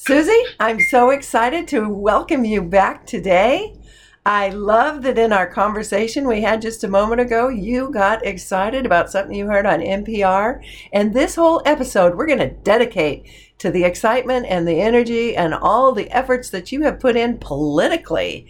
[0.00, 3.74] Suzy, I'm so excited to welcome you back today.
[4.24, 8.86] I love that in our conversation we had just a moment ago, you got excited
[8.86, 10.64] about something you heard on NPR.
[10.92, 13.26] And this whole episode, we're going to dedicate
[13.58, 17.36] to the excitement and the energy and all the efforts that you have put in
[17.36, 18.46] politically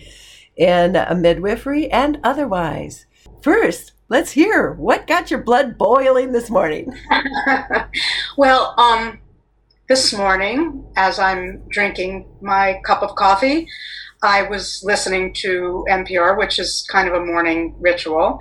[0.54, 3.06] in midwifery and otherwise.
[3.40, 6.94] First, let's hear what got your blood boiling this morning.
[8.36, 9.18] well, um,
[9.88, 13.66] this morning, as I'm drinking my cup of coffee,
[14.22, 18.38] I was listening to NPR, which is kind of a morning ritual,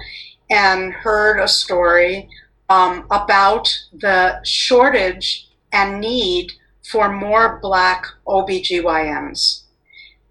[0.50, 2.30] and heard a story
[2.70, 6.52] um, about the shortage and need
[6.92, 9.64] for more black OBGYNs.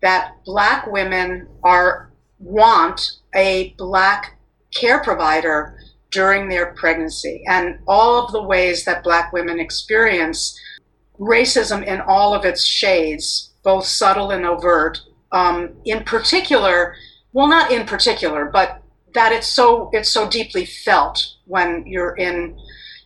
[0.02, 4.38] That black women are want a black
[4.74, 5.78] care provider
[6.10, 10.58] during their pregnancy and all of the ways that black women experience
[11.18, 15.00] racism in all of its shades, both subtle and overt.
[15.32, 16.94] Um, in particular,
[17.32, 18.82] well, not in particular, but
[19.14, 22.56] that it's so it's so deeply felt when you're in,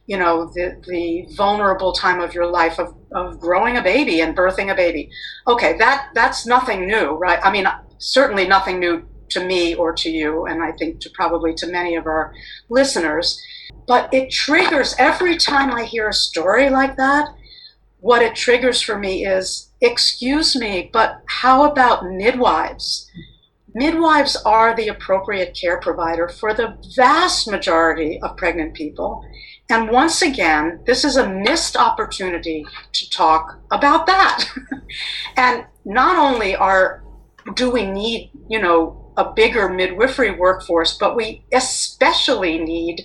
[0.07, 4.37] you know, the the vulnerable time of your life of of growing a baby and
[4.37, 5.11] birthing a baby.
[5.47, 7.39] Okay, that that's nothing new, right?
[7.43, 7.67] I mean,
[7.99, 11.97] certainly nothing new to me or to you, and I think to probably to many
[11.97, 12.35] of our
[12.69, 13.41] listeners.
[13.87, 17.29] But it triggers every time I hear a story like that
[18.01, 23.11] what it triggers for me is excuse me, but how about midwives?
[23.75, 29.25] Midwives are the appropriate care provider for the vast majority of pregnant people.
[29.71, 34.49] And once again, this is a missed opportunity to talk about that.
[35.37, 37.05] and not only are
[37.55, 43.05] do we need, you know, a bigger midwifery workforce, but we especially need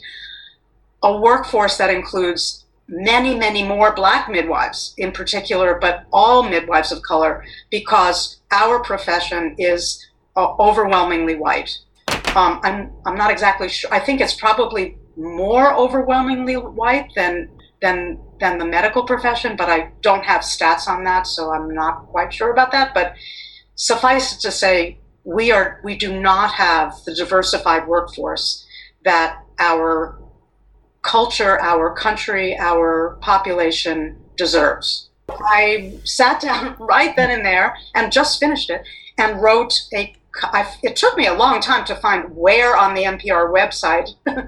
[1.03, 7.02] a workforce that includes many, many more black midwives in particular, but all midwives of
[7.02, 10.05] color, because our profession is
[10.36, 11.78] uh, overwhelmingly white.
[12.36, 13.94] Um, I'm, I'm not exactly sure.
[13.94, 17.50] I think it's probably more overwhelmingly white than,
[17.81, 22.07] than, than the medical profession, but I don't have stats on that, so I'm not
[22.07, 22.94] quite sure about that.
[22.94, 23.16] But
[23.75, 28.66] suffice it to say, we are we do not have the diversified workforce
[29.03, 30.19] that our
[31.05, 35.09] culture, our country, our population deserves.
[35.29, 38.83] I sat down right then and there and just finished it
[39.17, 40.13] and wrote a.
[40.44, 44.09] I, it took me a long time to find where on the NPR website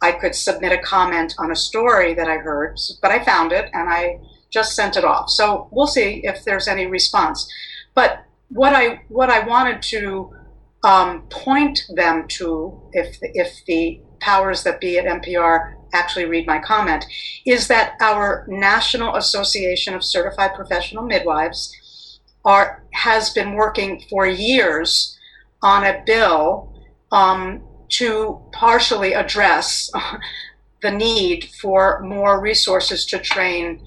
[0.00, 3.68] I could submit a comment on a story that I heard, but I found it
[3.74, 4.18] and I
[4.50, 5.28] just sent it off.
[5.28, 7.46] So we'll see if there's any response.
[7.94, 10.34] But what I what I wanted to
[10.82, 16.58] um, point them to, if if the powers that be at NPR actually read my
[16.58, 17.06] comment,
[17.46, 25.16] is that our National Association of Certified Professional Midwives are, has been working for years
[25.62, 26.74] on a bill
[27.12, 29.92] um, to partially address
[30.82, 33.80] the need for more resources to train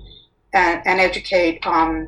[0.54, 2.08] and, and educate um,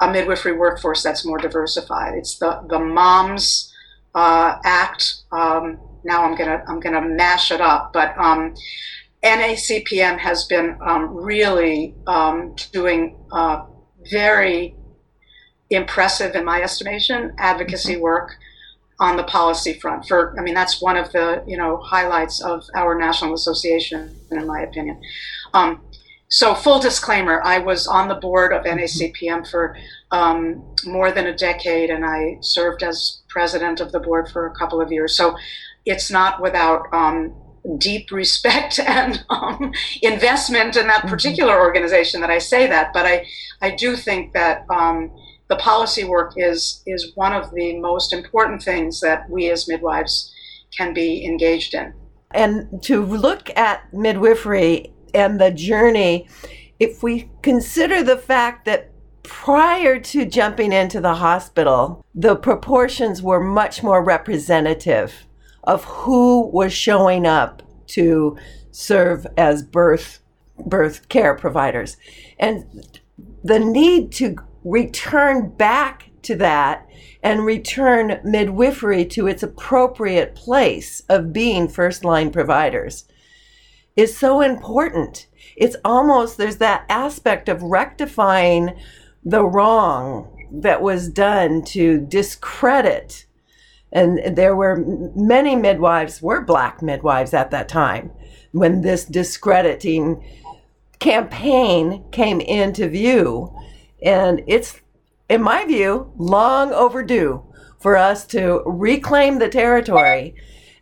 [0.00, 2.14] a midwifery workforce that's more diversified.
[2.14, 3.72] It's the, the MOMS
[4.16, 5.22] uh, Act.
[5.30, 8.54] Um, now I'm gonna I'm gonna mash it up, but um,
[9.22, 13.66] NACPM has been um, really um, doing uh,
[14.10, 14.74] very
[15.70, 18.02] impressive, in my estimation, advocacy mm-hmm.
[18.02, 18.32] work
[19.00, 20.06] on the policy front.
[20.06, 24.46] For I mean, that's one of the you know highlights of our national association, in
[24.46, 25.00] my opinion.
[25.52, 25.82] Um,
[26.28, 29.76] so, full disclaimer: I was on the board of NACPM for
[30.10, 34.54] um, more than a decade, and I served as president of the board for a
[34.54, 35.16] couple of years.
[35.16, 35.36] So,
[35.84, 37.34] it's not without um,
[37.78, 39.72] deep respect and um,
[40.02, 41.08] investment in that mm-hmm.
[41.08, 42.92] particular organization that I say that.
[42.92, 43.26] But I,
[43.60, 45.10] I do think that um,
[45.48, 50.32] the policy work is is one of the most important things that we as midwives
[50.76, 51.94] can be engaged in.
[52.30, 56.28] And to look at midwifery and the journey,
[56.78, 58.90] if we consider the fact that
[59.22, 65.26] prior to jumping into the hospital, the proportions were much more representative
[65.64, 68.36] of who was showing up to
[68.70, 70.20] serve as birth
[70.66, 71.96] birth care providers
[72.38, 72.64] and
[73.44, 76.86] the need to return back to that
[77.22, 83.04] and return midwifery to its appropriate place of being first line providers
[83.96, 85.26] is so important.
[85.56, 88.78] It's almost, there's that aspect of rectifying
[89.24, 93.26] the wrong that was done to discredit
[93.92, 94.76] and there were
[95.14, 98.10] many midwives were black midwives at that time
[98.52, 100.22] when this discrediting
[100.98, 103.54] campaign came into view
[104.02, 104.80] and it's
[105.28, 107.44] in my view, long overdue
[107.78, 110.34] for us to reclaim the territory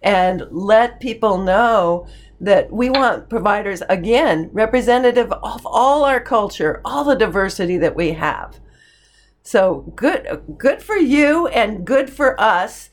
[0.02, 2.06] and let people know
[2.40, 8.12] that we want providers, again, representative of all our culture, all the diversity that we
[8.12, 8.60] have.
[9.46, 12.90] So good, good for you and good for us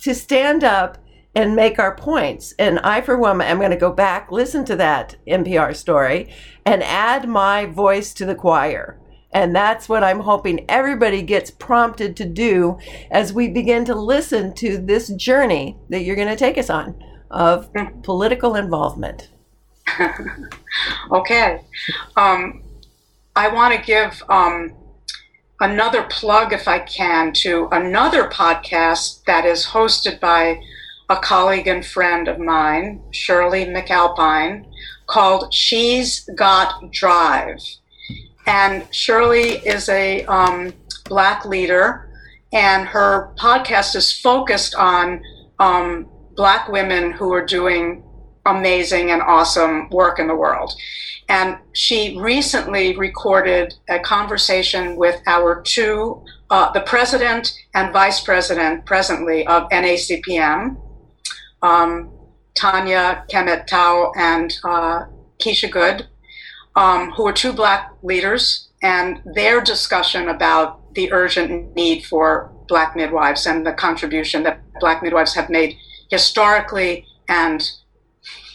[0.00, 0.98] to stand up
[1.32, 2.54] and make our points.
[2.58, 6.34] And I, for one, am going to go back, listen to that NPR story,
[6.66, 8.98] and add my voice to the choir.
[9.32, 12.78] And that's what I'm hoping everybody gets prompted to do
[13.12, 17.00] as we begin to listen to this journey that you're going to take us on
[17.30, 17.70] of
[18.02, 19.30] political involvement.
[21.12, 21.60] okay.
[22.16, 22.64] Um,
[23.36, 24.74] I want to give um,
[25.62, 30.60] another plug, if I can, to another podcast that is hosted by
[31.08, 34.66] a colleague and friend of mine, Shirley McAlpine,
[35.06, 37.60] called She's Got Drive.
[38.46, 40.72] And Shirley is a um,
[41.04, 42.10] Black leader,
[42.52, 45.22] and her podcast is focused on
[45.60, 48.02] um, Black women who are doing
[48.46, 50.74] amazing and awesome work in the world.
[51.32, 58.84] And she recently recorded a conversation with our two, uh, the president and vice president
[58.84, 60.76] presently of NACPM,
[61.62, 62.10] um,
[62.54, 65.06] Tanya Khemet Taiwo and uh,
[65.38, 66.06] Keisha Goode,
[66.76, 72.94] um, who are two black leaders, and their discussion about the urgent need for black
[72.94, 75.78] midwives and the contribution that black midwives have made
[76.10, 77.70] historically and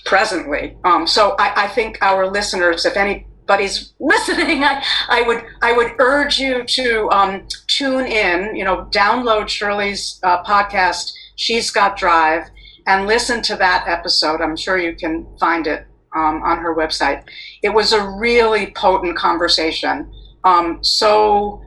[0.07, 0.77] presently.
[0.85, 5.91] Um, so I, I, think our listeners, if anybody's listening, I, I would I would
[5.99, 8.55] urge you to um, tune in.
[8.55, 11.11] You know, download Shirley's uh, podcast.
[11.35, 12.47] She's got drive
[12.87, 14.41] and listen to that episode.
[14.41, 17.23] I'm sure you can find it um, on her website.
[17.61, 20.11] It was a really potent conversation,
[20.45, 21.61] um, so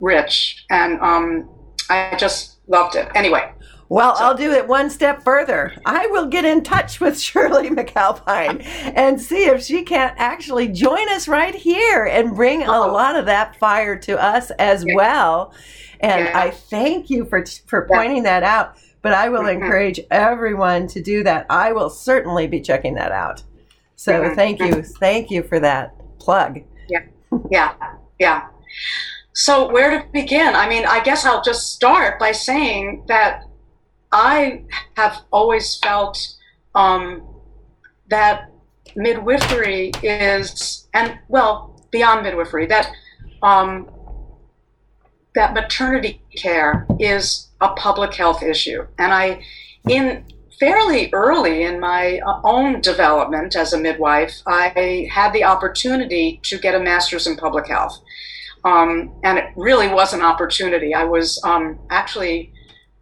[0.00, 1.48] rich, and um,
[1.88, 3.08] I just loved it.
[3.14, 3.50] Anyway.
[3.88, 4.24] Well, so.
[4.24, 5.72] I'll do it one step further.
[5.84, 11.08] I will get in touch with Shirley McAlpine and see if she can't actually join
[11.10, 14.94] us right here and bring a lot of that fire to us as yeah.
[14.94, 15.54] well.
[16.00, 16.38] And yeah.
[16.38, 18.40] I thank you for for pointing yeah.
[18.40, 19.62] that out but I will mm-hmm.
[19.62, 21.46] encourage everyone to do that.
[21.48, 23.40] I will certainly be checking that out.
[23.94, 24.34] So mm-hmm.
[24.34, 24.82] thank you.
[24.82, 26.58] Thank you for that plug.
[26.88, 27.04] Yeah.
[27.48, 27.74] Yeah.
[28.18, 28.48] Yeah.
[29.32, 30.56] So where to begin?
[30.56, 33.44] I mean, I guess I'll just start by saying that
[34.16, 34.64] I
[34.96, 36.16] have always felt
[36.74, 37.22] um,
[38.08, 38.50] that
[38.96, 42.90] midwifery is, and well, beyond midwifery, that
[43.42, 43.90] um,
[45.34, 48.86] that maternity care is a public health issue.
[48.98, 49.44] And I,
[49.86, 50.24] in
[50.58, 56.56] fairly early in my uh, own development as a midwife, I had the opportunity to
[56.56, 58.00] get a master's in public health.
[58.64, 60.94] Um, and it really was an opportunity.
[60.94, 62.54] I was um, actually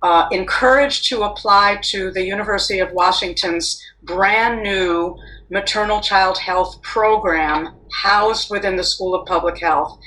[0.05, 5.17] uh, encouraged to apply to the University of Washington's brand new
[5.51, 9.99] maternal child health program housed within the School of Public Health.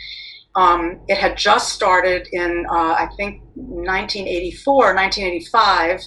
[0.55, 6.01] Um, it had just started in, uh, I think, 1984, 1985.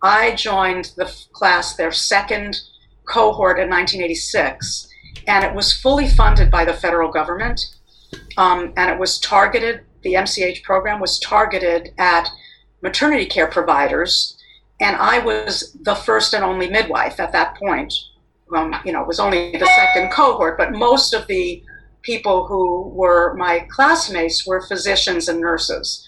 [0.00, 2.60] I joined the class, their second
[3.08, 4.88] cohort in 1986,
[5.26, 7.60] and it was fully funded by the federal government.
[8.36, 12.30] Um, and it was targeted, the MCH program was targeted at
[12.84, 14.38] maternity care providers.
[14.80, 17.92] And I was the first and only midwife at that point.
[18.54, 21.62] Um, you know, it was only the second cohort, but most of the
[22.02, 26.06] people who were my classmates were physicians and nurses.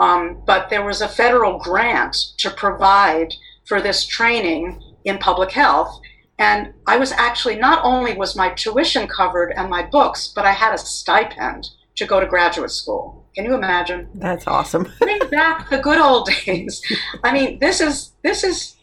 [0.00, 3.32] Um, but there was a federal grant to provide
[3.64, 6.00] for this training in public health.
[6.38, 10.52] And I was actually not only was my tuition covered and my books, but I
[10.52, 13.25] had a stipend to go to graduate school.
[13.36, 14.08] Can you imagine?
[14.14, 14.90] That's awesome.
[14.98, 16.82] Bring back the good old days.
[17.22, 18.76] I mean, this is this is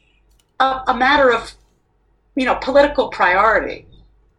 [0.60, 1.53] a, a matter of
[2.36, 3.86] you know political priority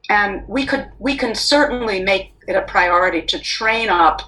[0.08, 4.20] and we could we can certainly make it a priority to train up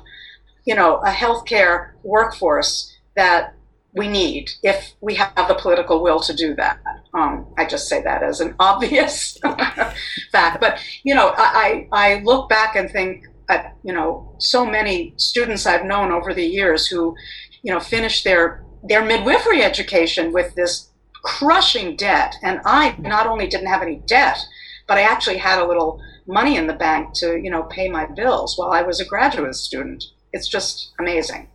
[0.65, 3.55] you know a healthcare workforce that
[3.93, 6.79] we need if we have the political will to do that
[7.15, 9.39] um, i just say that as an obvious
[10.33, 15.15] fact but you know I, I look back and think at you know so many
[15.17, 17.15] students i've known over the years who
[17.63, 20.91] you know finished their their midwifery education with this
[21.25, 24.39] crushing debt and i not only didn't have any debt
[24.87, 28.07] but I actually had a little money in the bank to, you know, pay my
[28.07, 30.05] bills while I was a graduate student.
[30.33, 31.49] It's just amazing.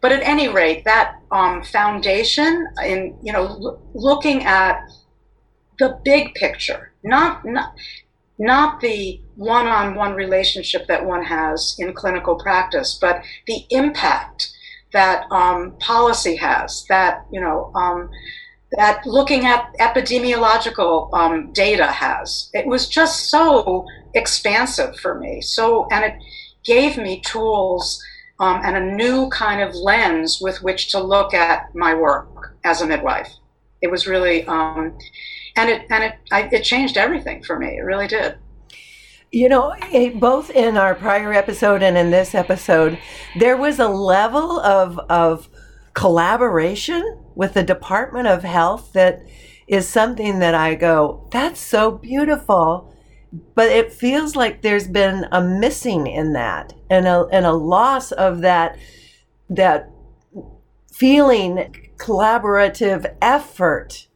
[0.00, 4.80] But at any rate, that um, foundation in, you know, l- looking at
[5.78, 7.74] the big picture, not, not
[8.38, 14.50] not the one-on-one relationship that one has in clinical practice, but the impact
[14.92, 16.84] that um, policy has.
[16.88, 17.72] That you know.
[17.74, 18.10] Um,
[18.72, 22.50] that looking at epidemiological um, data has.
[22.52, 25.40] It was just so expansive for me.
[25.40, 26.14] So, and it
[26.64, 28.02] gave me tools
[28.40, 32.82] um, and a new kind of lens with which to look at my work as
[32.82, 33.32] a midwife.
[33.80, 34.98] It was really, um,
[35.58, 37.78] and it and it I, it changed everything for me.
[37.78, 38.36] It really did.
[39.30, 42.98] You know, eh, both in our prior episode and in this episode,
[43.38, 45.48] there was a level of of
[45.92, 49.20] collaboration with the Department of Health that
[49.66, 52.94] is something that I go, that's so beautiful
[53.54, 58.12] but it feels like there's been a missing in that and a, and a loss
[58.12, 58.78] of that
[59.50, 59.90] that
[60.92, 64.07] feeling collaborative effort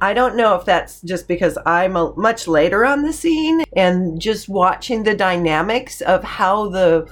[0.00, 4.20] I don't know if that's just because I'm a, much later on the scene and
[4.20, 7.06] just watching the dynamics of how the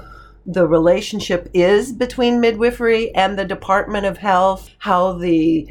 [0.46, 5.66] the relationship is between midwifery and the Department of Health, how the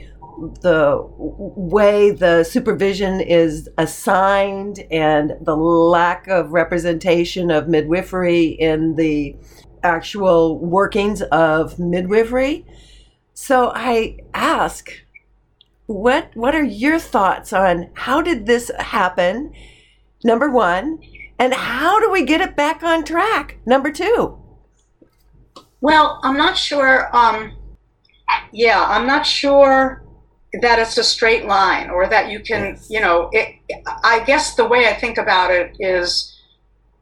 [0.61, 9.35] the way the supervision is assigned and the lack of representation of midwifery in the
[9.83, 12.65] actual workings of midwifery.
[13.35, 14.91] So I ask,
[15.93, 19.53] what what are your thoughts on how did this happen?
[20.23, 20.99] Number 1,
[21.39, 23.57] and how do we get it back on track?
[23.65, 24.39] Number 2.
[25.81, 27.53] Well, I'm not sure um
[28.51, 30.03] yeah, I'm not sure
[30.61, 33.55] that it's a straight line or that you can you know it,
[34.03, 36.39] i guess the way i think about it is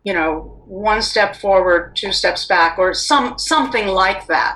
[0.03, 4.55] you know one step forward two steps back or some something like that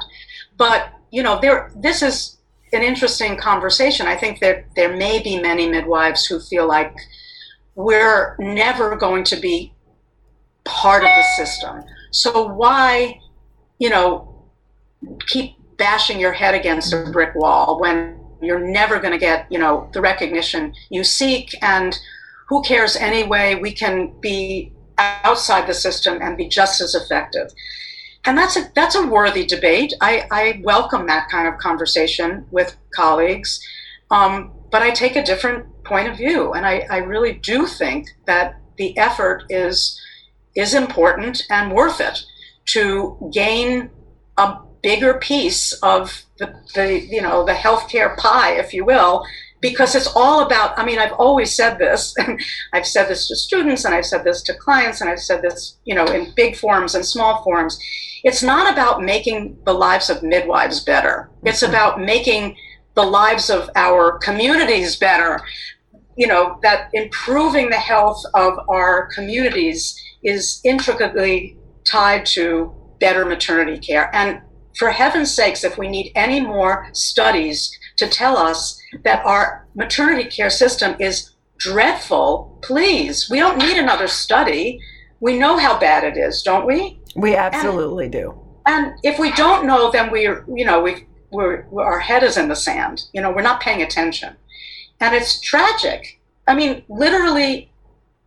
[0.57, 2.34] but you know there this is
[2.73, 4.07] an interesting conversation.
[4.07, 6.93] I think that there may be many midwives who feel like
[7.75, 9.73] we're never going to be
[10.63, 11.83] part of the system.
[12.11, 13.19] So why
[13.77, 14.31] you know
[15.27, 19.59] keep bashing your head against a brick wall when you're never going to get you
[19.59, 21.55] know the recognition you seek?
[21.61, 21.97] And
[22.47, 23.55] who cares anyway?
[23.55, 27.51] We can be outside the system and be just as effective
[28.25, 29.93] and that's a that's a worthy debate.
[30.01, 33.59] I, I welcome that kind of conversation with colleagues.
[34.11, 36.53] Um, but i take a different point of view.
[36.53, 40.01] And I, I really do think that the effort is
[40.55, 42.25] is important and worth it
[42.65, 43.89] to gain
[44.37, 49.23] a bigger piece of the, the you know the healthcare pie, if you will,
[49.65, 50.77] because it's all about.
[50.77, 52.13] I mean, I've always said this.
[52.73, 55.77] I've said this to students, and I've said this to clients, and I've said this
[55.85, 57.79] you know in big forums and small forums.
[58.23, 61.31] It's not about making the lives of midwives better.
[61.43, 61.73] It's mm-hmm.
[61.73, 62.57] about making
[62.93, 65.41] the lives of our communities better.
[66.15, 73.79] You know that improving the health of our communities is intricately tied to better maternity
[73.79, 74.41] care and
[74.77, 80.29] for heaven's sakes, if we need any more studies to tell us that our maternity
[80.29, 84.79] care system is dreadful, please, we don't need another study.
[85.19, 86.99] We know how bad it is, don't we?
[87.15, 88.39] We absolutely and, do.
[88.65, 92.47] And if we don't know, then we're, you know, we we're, our head is in
[92.47, 93.05] the sand.
[93.13, 94.35] You know, we're not paying attention.
[94.99, 96.19] And it's tragic.
[96.47, 97.71] I mean, literally,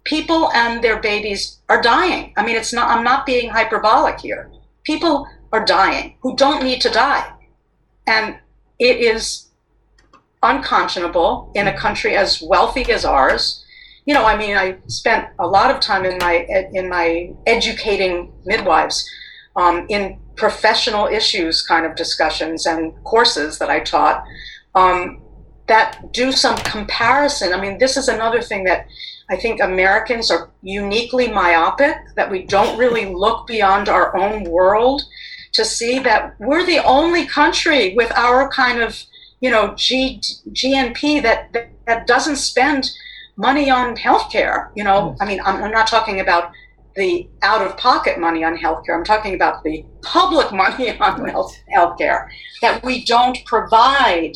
[0.04, 2.32] people and their babies are dying.
[2.36, 4.50] I mean, it's not, I'm not being hyperbolic here.
[4.84, 7.32] People are dying who don't need to die.
[8.06, 8.38] And
[8.78, 9.47] it is
[10.42, 13.64] unconscionable in a country as wealthy as ours.
[14.06, 18.32] You know, I mean, I spent a lot of time in my in my educating
[18.44, 19.08] midwives
[19.56, 24.24] um, in professional issues kind of discussions and courses that I taught
[24.74, 25.20] um,
[25.66, 27.52] that do some comparison.
[27.52, 28.86] I mean, this is another thing that
[29.30, 35.02] I think Americans are uniquely myopic, that we don't really look beyond our own world
[35.52, 39.02] to see that we're the only country with our kind of
[39.40, 42.90] you know G, GNP that, that, that doesn't spend
[43.36, 44.70] money on healthcare.
[44.74, 46.52] You know, I mean, I'm, I'm not talking about
[46.96, 48.96] the out of pocket money on healthcare.
[48.96, 51.32] I'm talking about the public money on right.
[51.32, 52.28] health healthcare.
[52.60, 54.34] That we don't provide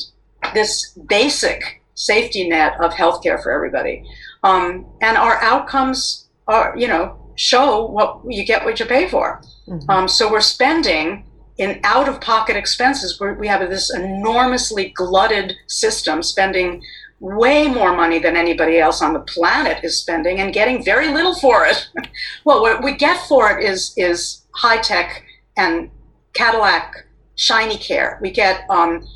[0.54, 4.04] this basic safety net of healthcare for everybody,
[4.42, 9.42] um, and our outcomes are you know show what you get what you pay for.
[9.66, 9.90] Mm-hmm.
[9.90, 11.24] Um, so we're spending
[11.58, 13.20] in out of pocket expenses.
[13.20, 16.82] We have this enormously glutted system, spending
[17.20, 21.34] way more money than anybody else on the planet is spending, and getting very little
[21.34, 21.88] for it.
[22.44, 25.24] well, what we get for it is is high tech
[25.56, 25.90] and
[26.32, 27.06] Cadillac
[27.36, 28.18] shiny care.
[28.22, 29.06] We get um,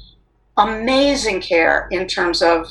[0.57, 2.67] amazing care in terms of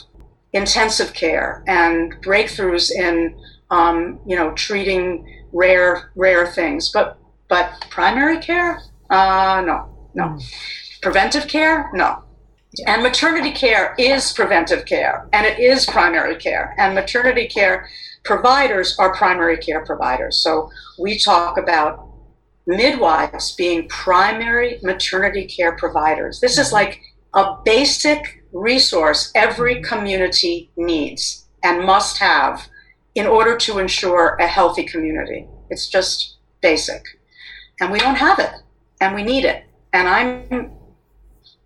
[0.53, 3.35] intensive care and breakthroughs in
[3.71, 6.91] um, you know, treating rare rare things.
[6.91, 7.17] But
[7.47, 10.23] but primary care, uh, no, no.
[10.23, 10.53] Mm.
[11.01, 12.23] Preventive care, no.
[12.77, 12.93] Yeah.
[12.93, 16.75] And maternity care is preventive care, and it is primary care.
[16.77, 17.87] And maternity care
[18.23, 20.37] providers are primary care providers.
[20.43, 20.69] So
[20.99, 22.09] we talk about
[22.67, 26.39] midwives being primary maternity care providers.
[26.41, 26.75] This is mm-hmm.
[26.75, 27.01] like
[27.33, 32.67] a basic resource every community needs and must have
[33.13, 35.47] in order to ensure a healthy community.
[35.69, 37.03] It's just basic.
[37.79, 38.51] And we don't have it
[39.01, 39.65] and we need it.
[39.93, 40.71] And I'm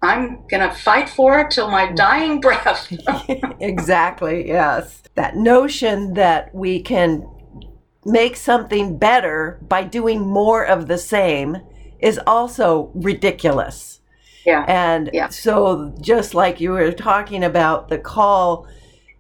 [0.01, 2.91] I'm going to fight for it till my dying breath.
[3.59, 5.03] exactly, yes.
[5.15, 7.29] That notion that we can
[8.05, 11.57] make something better by doing more of the same
[11.99, 13.99] is also ridiculous.
[14.45, 14.63] Yeah.
[14.67, 15.27] And yeah.
[15.27, 18.67] so, just like you were talking about the call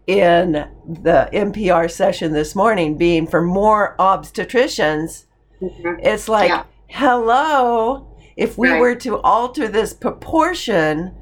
[0.07, 5.25] in the NPR session this morning being for more obstetricians,
[5.61, 5.99] mm-hmm.
[6.01, 6.63] it's like, yeah.
[6.89, 8.79] Hello, if we right.
[8.79, 11.15] were to alter this proportion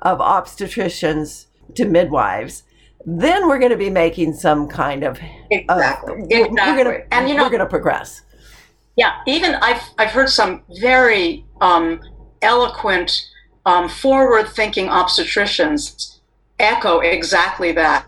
[0.00, 2.64] of obstetricians to midwives,
[3.06, 5.18] then we're going to be making some kind of
[5.50, 5.68] exactly.
[5.68, 6.42] Uh, exactly.
[6.42, 8.22] We're going to, and you know, we're going to progress.
[8.96, 12.00] Yeah, even I've I've heard some very um,
[12.42, 13.28] eloquent,
[13.66, 16.18] um, forward-thinking obstetricians
[16.58, 18.06] echo exactly that.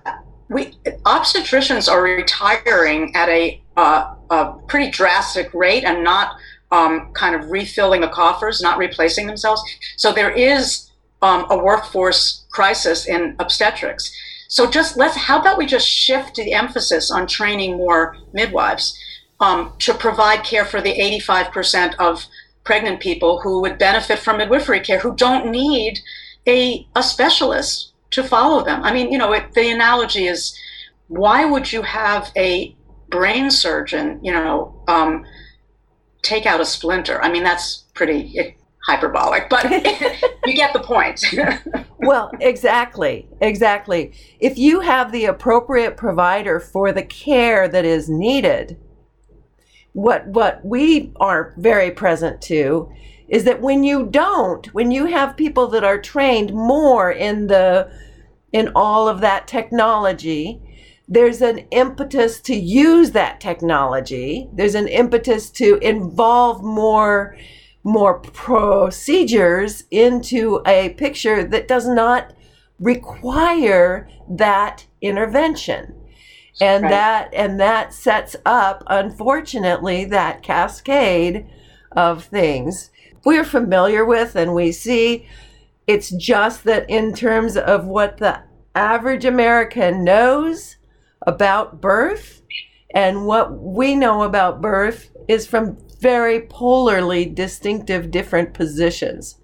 [0.48, 0.72] We
[1.04, 6.36] obstetricians are retiring at a uh, a pretty drastic rate and not
[6.70, 9.62] um, kind of refilling the coffers, not replacing themselves.
[9.96, 10.90] So there is
[11.22, 14.14] um, a workforce crisis in obstetrics.
[14.48, 18.98] So just let's, how about we just shift the emphasis on training more midwives
[19.40, 22.26] um, to provide care for the 85% of
[22.64, 26.00] pregnant people who would benefit from midwifery care who don't need
[26.46, 28.82] a, a specialist to follow them.
[28.82, 30.56] I mean, you know, it, the analogy is
[31.08, 32.74] why would you have a
[33.08, 35.24] brain surgeon, you know, um,
[36.26, 37.22] take out a splinter?
[37.22, 38.56] I mean, that's pretty
[38.86, 39.64] hyperbolic, but
[40.44, 41.24] you get the point.
[41.98, 43.28] well, exactly.
[43.40, 44.12] Exactly.
[44.40, 48.78] If you have the appropriate provider for the care that is needed,
[49.92, 52.92] what what we are very present to
[53.28, 57.90] is that when you don't, when you have people that are trained more in the
[58.52, 60.62] in all of that technology,
[61.08, 64.48] there's an impetus to use that technology.
[64.52, 67.36] There's an impetus to involve more
[67.84, 72.34] more procedures into a picture that does not
[72.80, 75.94] require that intervention
[76.60, 76.90] and right.
[76.90, 81.46] that and that sets up unfortunately that cascade
[81.92, 82.90] of things
[83.24, 85.26] we're familiar with and we see
[85.86, 88.40] it's just that in terms of what the
[88.74, 90.75] average american knows
[91.26, 92.42] about birth
[92.94, 99.38] and what we know about birth is from very polarly distinctive different positions.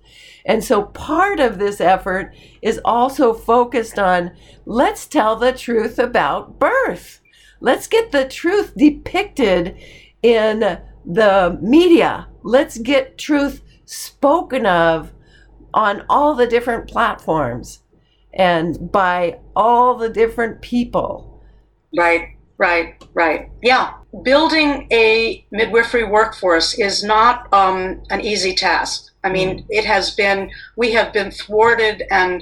[0.45, 4.33] And so part of this effort is also focused on
[4.67, 7.21] let's tell the truth about birth.
[7.61, 9.77] Let's get the truth depicted
[10.23, 12.29] in the media.
[12.43, 15.13] Let's get truth spoken of
[15.75, 17.81] on all the different platforms
[18.35, 21.32] and by all the different people.
[21.97, 22.37] Right.
[22.59, 23.51] Right, right.
[23.61, 23.95] Yeah.
[24.23, 29.11] Building a midwifery workforce is not um, an easy task.
[29.25, 29.67] I mean, mm.
[29.69, 32.41] it has been, we have been thwarted and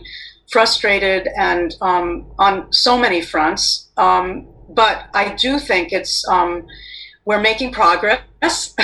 [0.51, 3.89] frustrated and um, on so many fronts.
[3.97, 6.67] Um, but I do think it's, um,
[7.25, 8.75] we're making progress.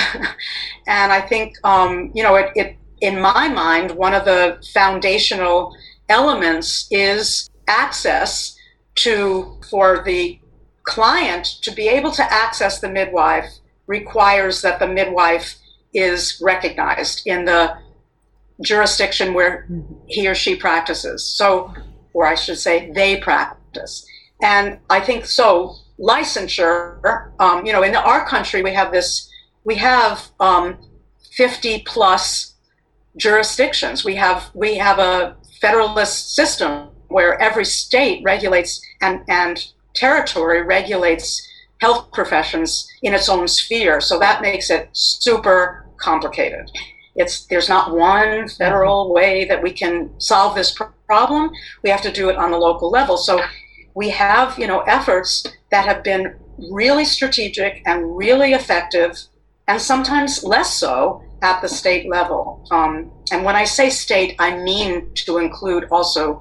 [0.87, 5.75] and I think, um, you know, it, it, in my mind, one of the foundational
[6.09, 8.55] elements is access
[8.95, 10.39] to, for the
[10.87, 13.49] client to be able to access the midwife
[13.87, 15.55] requires that the midwife
[15.93, 17.77] is recognized in the
[18.61, 19.67] jurisdiction where
[20.07, 21.23] he or she practices.
[21.25, 21.73] So,
[22.13, 24.05] or I should say, they practice.
[24.41, 25.75] And I think so.
[25.99, 29.29] Licensure, um, you know, in our country, we have this,
[29.63, 30.77] we have um,
[31.33, 32.55] 50 plus
[33.17, 34.05] jurisdictions.
[34.05, 39.65] We have we have a federalist system where every state regulates and and
[39.97, 41.47] territory regulates
[41.79, 44.01] health professions in its own sphere.
[44.01, 46.69] So that makes it super complicated.
[47.15, 51.51] It's there's not one federal way that we can solve this problem.
[51.83, 53.17] We have to do it on the local level.
[53.17, 53.41] So
[53.95, 56.35] we have, you know, efforts that have been
[56.71, 59.17] really strategic and really effective,
[59.67, 62.65] and sometimes less so at the state level.
[62.71, 66.39] Um, and when I say state, I mean to include also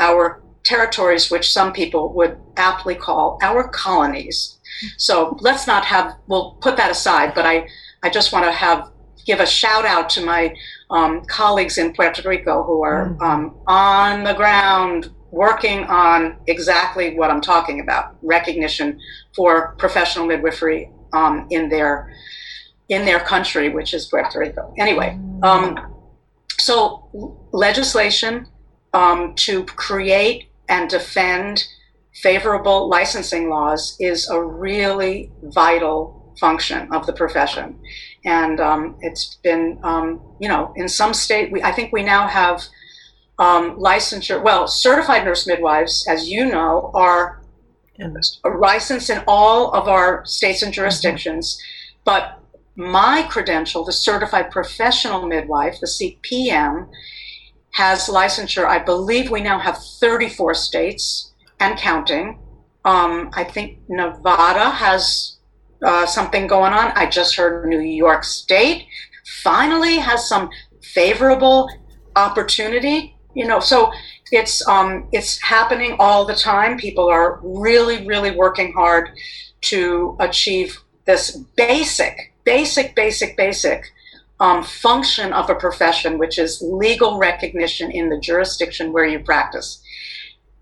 [0.00, 4.58] our territories, which some people would aptly call our colonies.
[4.96, 7.68] So let's not have, we'll put that aside, but I,
[8.02, 8.90] I just want to have,
[9.26, 10.54] give a shout out to my
[10.90, 13.20] um, colleagues in Puerto Rico who are mm.
[13.20, 18.98] um, on the ground working on exactly what I'm talking about recognition
[19.36, 22.14] for professional midwifery um, in their
[22.88, 24.72] in their country, which is Puerto Rico.
[24.78, 25.76] Anyway, um,
[26.58, 28.46] so legislation
[28.94, 31.66] um, to create and defend
[32.22, 37.78] favorable licensing laws is a really vital function of the profession.
[38.24, 42.26] And um, it's been, um, you know, in some state, we, I think we now
[42.26, 42.62] have
[43.38, 47.42] um, licensure, well, certified nurse midwives, as you know, are
[48.58, 51.56] licensed in all of our states and jurisdictions.
[51.56, 52.00] Mm-hmm.
[52.04, 52.40] But
[52.74, 56.88] my credential, the certified professional midwife, the CPM,
[57.78, 58.66] has licensure.
[58.66, 62.36] I believe we now have 34 states and counting.
[62.84, 65.36] Um, I think Nevada has
[65.86, 66.90] uh, something going on.
[66.96, 68.86] I just heard New York State
[69.44, 70.50] finally has some
[70.82, 71.70] favorable
[72.16, 73.14] opportunity.
[73.36, 73.92] You know, so
[74.32, 76.78] it's um, it's happening all the time.
[76.78, 79.10] People are really, really working hard
[79.70, 83.84] to achieve this basic, basic, basic, basic
[84.40, 89.82] um, function of a profession, which is legal recognition in the jurisdiction where you practice.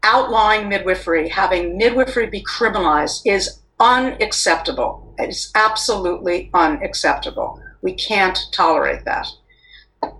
[0.03, 5.15] Outlawing midwifery, having midwifery be criminalized, is unacceptable.
[5.19, 7.61] It's absolutely unacceptable.
[7.83, 9.27] We can't tolerate that.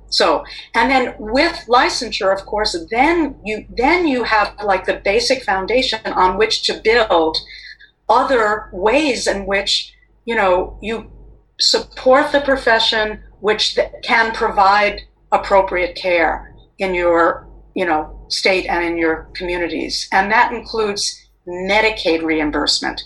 [0.09, 5.43] So, and then with licensure, of course, then you then you have like the basic
[5.43, 7.37] foundation on which to build
[8.09, 9.93] other ways in which
[10.25, 11.11] you know you
[11.59, 18.97] support the profession which can provide appropriate care in your you know state and in
[18.97, 23.03] your communities and that includes medicaid reimbursement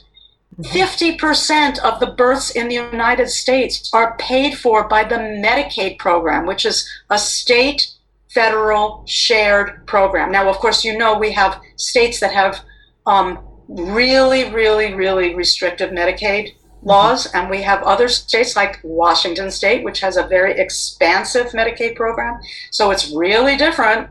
[0.59, 1.87] 50% mm-hmm.
[1.87, 6.67] of the births in the United States are paid for by the Medicaid program, which
[6.67, 7.91] is a state
[8.29, 10.31] federal shared program.
[10.31, 12.61] Now, of course, you know we have states that have
[13.07, 13.39] um,
[13.69, 20.01] really, really, really restrictive Medicaid laws, and we have other states like Washington State, which
[20.01, 22.41] has a very expansive Medicaid program.
[22.71, 24.09] So it's really different.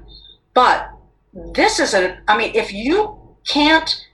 [0.54, 0.90] But
[1.54, 4.06] this is a, I mean, if you can't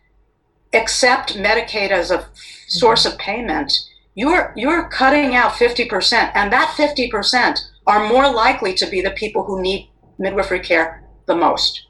[0.73, 2.27] accept Medicaid as a
[2.67, 3.71] source of payment,
[4.15, 9.43] you're you're cutting out 50%, and that 50% are more likely to be the people
[9.43, 11.87] who need midwifery care the most,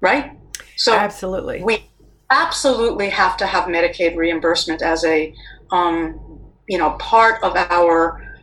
[0.00, 0.32] right?
[0.76, 1.88] So absolutely, we
[2.30, 5.34] absolutely have to have Medicaid reimbursement as a
[5.70, 8.40] um, you know, part of our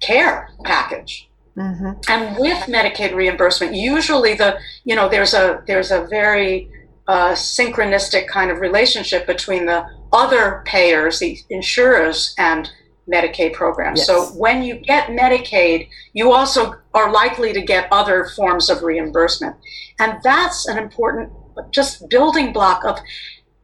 [0.00, 1.28] care package.
[1.56, 1.92] Mm-hmm.
[2.08, 6.70] And with Medicaid reimbursement, usually the you know there's a there's a very
[7.06, 12.70] uh, synchronistic kind of relationship between the other payers, the insurers, and
[13.12, 13.98] Medicaid programs.
[13.98, 14.06] Yes.
[14.06, 19.56] So when you get Medicaid, you also are likely to get other forms of reimbursement,
[19.98, 21.32] and that's an important
[21.70, 22.98] just building block of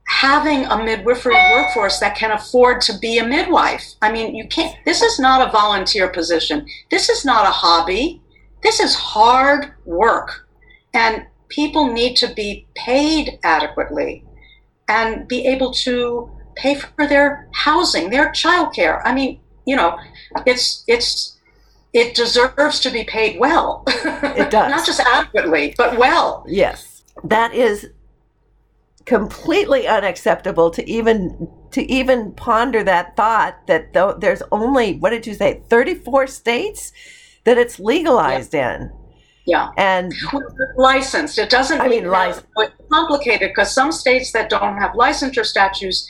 [0.08, 3.94] having a midwifery workforce that can afford to be a midwife.
[4.00, 6.66] I mean, you can't, this is not a volunteer position.
[6.90, 8.22] This is not a hobby.
[8.62, 10.46] This is hard work.
[10.94, 14.24] And people need to be paid adequately
[14.88, 19.02] and be able to pay for their housing, their childcare.
[19.04, 19.98] I mean, you know,
[20.46, 21.36] it's, it's,
[21.92, 23.84] it deserves to be paid well.
[24.38, 24.70] It does.
[24.70, 26.44] Not just adequately, but well.
[26.48, 27.02] Yes.
[27.24, 27.90] That is
[29.08, 35.26] completely unacceptable to even to even ponder that thought that though there's only what did
[35.26, 36.92] you say 34 states
[37.44, 38.74] that it's legalized yeah.
[38.76, 38.92] in?
[39.46, 39.70] Yeah.
[39.78, 40.12] And
[40.76, 41.38] licensed?
[41.38, 46.06] It doesn't i mean licensed it's complicated because some states that don't have licensure statutes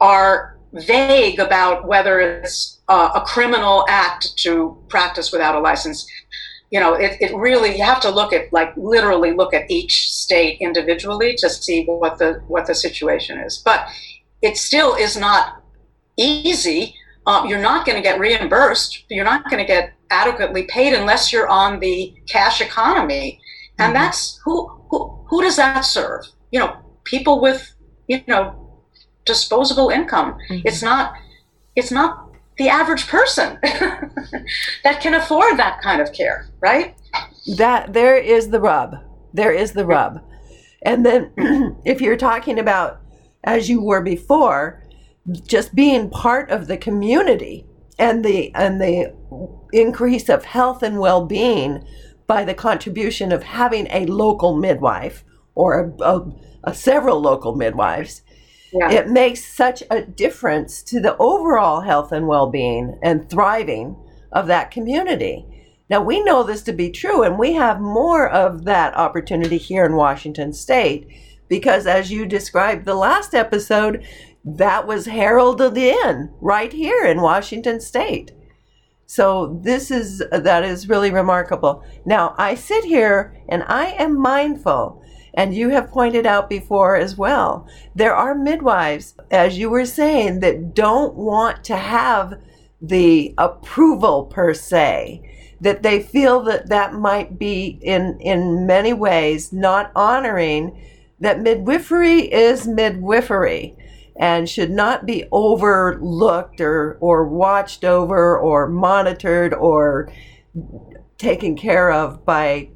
[0.00, 6.10] are vague about whether it's uh, a criminal act to practice without a license
[6.72, 10.10] you know, it, it really you have to look at like literally look at each
[10.10, 13.58] state individually to see what the what the situation is.
[13.58, 13.86] But
[14.40, 15.62] it still is not
[16.16, 16.94] easy.
[17.26, 19.04] Um, you're not going to get reimbursed.
[19.10, 23.38] You're not going to get adequately paid unless you're on the cash economy,
[23.78, 24.02] and mm-hmm.
[24.02, 26.24] that's who who who does that serve?
[26.52, 27.70] You know, people with
[28.08, 28.80] you know
[29.26, 30.38] disposable income.
[30.48, 30.66] Mm-hmm.
[30.66, 31.12] It's not
[31.76, 32.31] it's not
[32.62, 36.94] the average person that can afford that kind of care, right?
[37.56, 38.94] That there is the rub.
[39.34, 40.22] There is the rub.
[40.82, 41.32] And then
[41.84, 43.00] if you're talking about
[43.42, 44.84] as you were before,
[45.44, 47.66] just being part of the community
[47.98, 49.12] and the and the
[49.72, 51.84] increase of health and well-being
[52.28, 55.24] by the contribution of having a local midwife
[55.56, 56.32] or a, a,
[56.64, 58.22] a several local midwives
[58.72, 58.90] Yeah.
[58.90, 63.96] It makes such a difference to the overall health and well being and thriving
[64.32, 65.44] of that community.
[65.90, 69.84] Now, we know this to be true, and we have more of that opportunity here
[69.84, 71.06] in Washington state
[71.48, 74.06] because, as you described the last episode,
[74.44, 78.32] that was heralded in right here in Washington state.
[79.06, 81.84] So this is that is really remarkable.
[82.06, 85.01] Now I sit here and I am mindful
[85.34, 87.66] and you have pointed out before as well.
[87.94, 92.40] There are midwives as you were saying that don't want to have
[92.80, 95.22] the approval per se
[95.60, 100.84] that they feel that that might be in in many ways not honoring
[101.20, 103.76] that midwifery is midwifery
[104.16, 110.12] and should not be overlooked or, or watched over or monitored or
[111.16, 112.68] taken care of by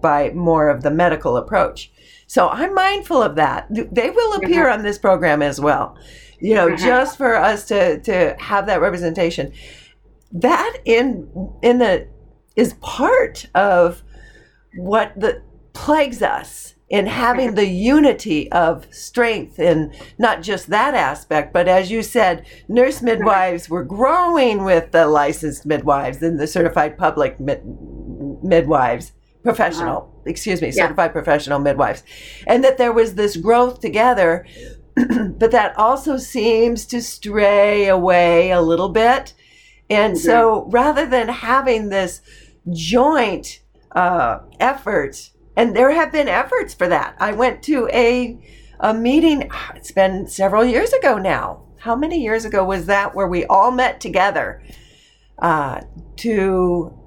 [0.00, 1.90] by more of the medical approach.
[2.26, 3.66] So I'm mindful of that.
[3.70, 4.78] They will appear mm-hmm.
[4.78, 5.98] on this program as well.
[6.38, 6.84] You know, mm-hmm.
[6.84, 9.52] just for us to to have that representation.
[10.32, 11.28] That in
[11.62, 12.06] in the
[12.56, 14.02] is part of
[14.76, 21.52] what the plagues us in having the unity of strength in not just that aspect,
[21.52, 26.98] but as you said, nurse midwives were growing with the licensed midwives and the certified
[26.98, 27.62] public mid-
[28.42, 30.22] midwives, professional, uh-huh.
[30.26, 31.12] excuse me, certified yeah.
[31.12, 32.02] professional midwives,
[32.46, 34.46] and that there was this growth together.
[35.38, 39.32] but that also seems to stray away a little bit.
[39.88, 40.24] And mm-hmm.
[40.26, 42.20] so rather than having this
[42.72, 43.60] joint
[43.92, 47.16] uh, effort and there have been efforts for that.
[47.18, 48.38] I went to a
[48.80, 49.50] a meeting.
[49.74, 51.64] It's been several years ago now.
[51.78, 53.14] How many years ago was that?
[53.14, 54.62] Where we all met together
[55.38, 55.82] uh,
[56.16, 56.98] to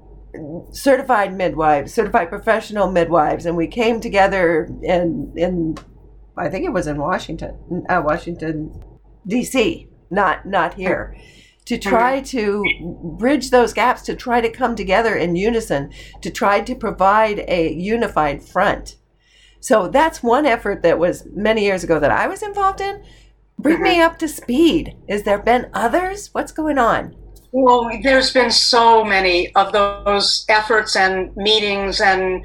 [0.72, 5.76] certified midwives, certified professional midwives, and we came together in in
[6.36, 8.82] I think it was in Washington, uh, Washington
[9.26, 9.88] D.C.
[10.10, 11.16] Not not here
[11.66, 12.62] to try to
[13.18, 17.72] bridge those gaps, to try to come together in unison, to try to provide a
[17.72, 18.96] unified front.
[19.60, 23.02] So that's one effort that was many years ago that I was involved in.
[23.58, 24.94] Bring me up to speed.
[25.08, 26.28] Is there been others?
[26.32, 27.16] What's going on?
[27.56, 32.44] Well, there's been so many of those efforts and meetings and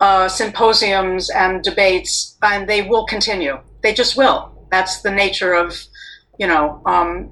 [0.00, 3.58] uh, symposiums and debates, and they will continue.
[3.82, 4.66] They just will.
[4.70, 5.78] That's the nature of,
[6.38, 7.30] you know, um,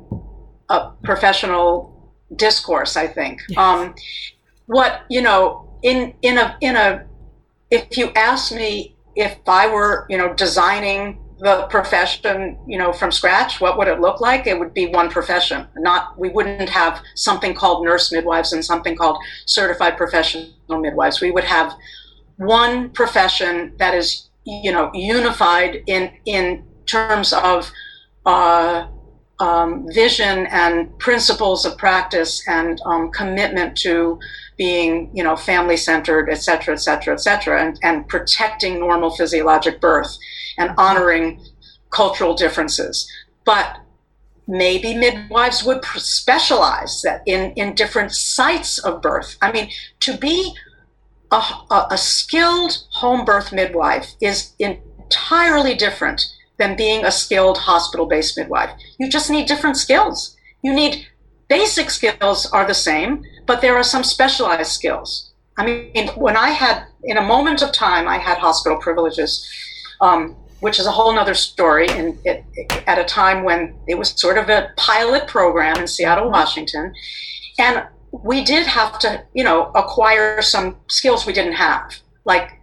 [0.69, 2.95] a professional discourse.
[2.95, 3.41] I think.
[3.49, 3.57] Yes.
[3.57, 3.95] Um,
[4.67, 7.07] what you know, in in a in a,
[7.71, 13.13] if you ask me if I were you know designing the profession you know from
[13.13, 14.47] scratch what would it look like?
[14.47, 15.67] It would be one profession.
[15.77, 21.21] Not we wouldn't have something called nurse midwives and something called certified professional midwives.
[21.21, 21.75] We would have
[22.39, 27.71] one profession that is you know unified in in terms of
[28.25, 28.87] uh,
[29.41, 34.19] um, vision and principles of practice and um, commitment to
[34.57, 39.11] being, you know, family centered, et cetera, et cetera, et cetera, and, and protecting normal
[39.11, 40.17] physiologic birth
[40.59, 41.41] and honoring
[41.91, 43.11] cultural differences.
[43.45, 43.79] But
[44.47, 49.37] maybe midwives would specialize that in, in different sites of birth.
[49.43, 49.71] I mean,
[50.01, 50.55] to be
[51.33, 56.25] a, a, a skilled home birth midwife is entirely different
[56.59, 58.71] than being a skilled hospital based midwife.
[58.99, 60.37] You just need different skills.
[60.63, 61.07] You need
[61.49, 65.33] basic skills are the same, but there are some specialized skills.
[65.57, 69.49] I mean, when I had, in a moment of time, I had hospital privileges,
[70.01, 71.89] um, which is a whole other story.
[71.89, 72.45] And it,
[72.87, 76.93] at a time when it was sort of a pilot program in Seattle, Washington,
[77.59, 82.61] and we did have to, you know, acquire some skills we didn't have, like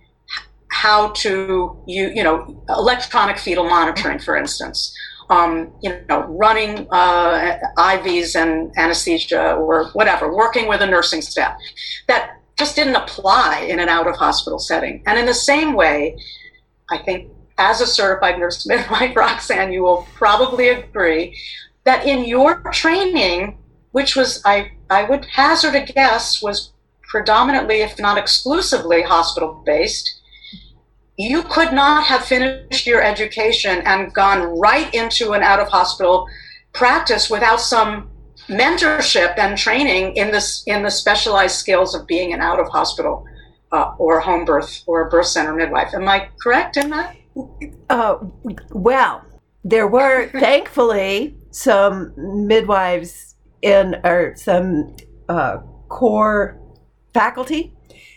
[0.82, 2.36] how to you you know
[2.70, 4.80] electronic fetal monitoring, for instance.
[5.30, 11.56] Um, you know, running uh, IVs and anesthesia or whatever, working with a nursing staff.
[12.10, 15.04] That just didn't apply in an out of hospital setting.
[15.06, 16.18] And in the same way,
[16.90, 21.38] I think as a certified nurse midwife, Roxanne, you will probably agree
[21.86, 23.58] that in your training,
[23.92, 30.21] which was, I, I would hazard a guess, was predominantly, if not exclusively, hospital based,
[31.22, 36.28] you could not have finished your education and gone right into an out of hospital
[36.74, 38.10] practice without some
[38.48, 43.26] mentorship and training in this in the specialized skills of being an out of hospital
[43.72, 45.94] uh, or home birth or a birth center midwife.
[45.94, 47.16] Am I correct in that?
[47.90, 48.18] Uh,
[48.72, 49.24] well,
[49.64, 52.14] there were thankfully some
[52.48, 54.96] midwives in or some
[55.30, 55.58] uh,
[55.88, 56.58] core
[57.14, 57.74] faculty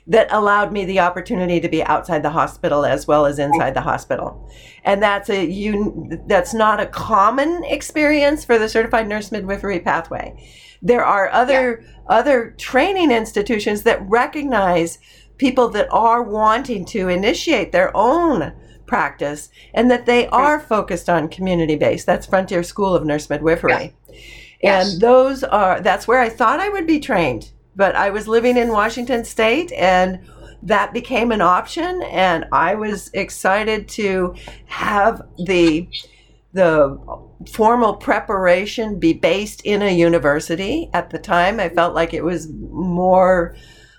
[0.06, 3.80] that allowed me the opportunity to be outside the hospital as well as inside the
[3.80, 4.50] hospital.
[4.84, 10.36] And that's a you that's not a common experience for the certified nurse midwifery pathway.
[10.82, 11.88] There are other yeah.
[12.08, 14.98] other training institutions that recognize
[15.38, 18.52] people that are wanting to initiate their own
[18.86, 22.04] practice and that they are focused on community based.
[22.04, 23.70] That's Frontier School of Nurse Midwifery.
[23.72, 24.18] Yeah.
[24.62, 24.92] Yes.
[24.92, 28.56] And those are that's where I thought I would be trained but I was living
[28.56, 30.20] in Washington State and
[30.62, 34.34] that became an option and I was excited to
[34.66, 35.88] have the
[36.52, 36.96] the
[37.50, 40.88] formal preparation be based in a university.
[40.92, 43.56] At the time I felt like it was more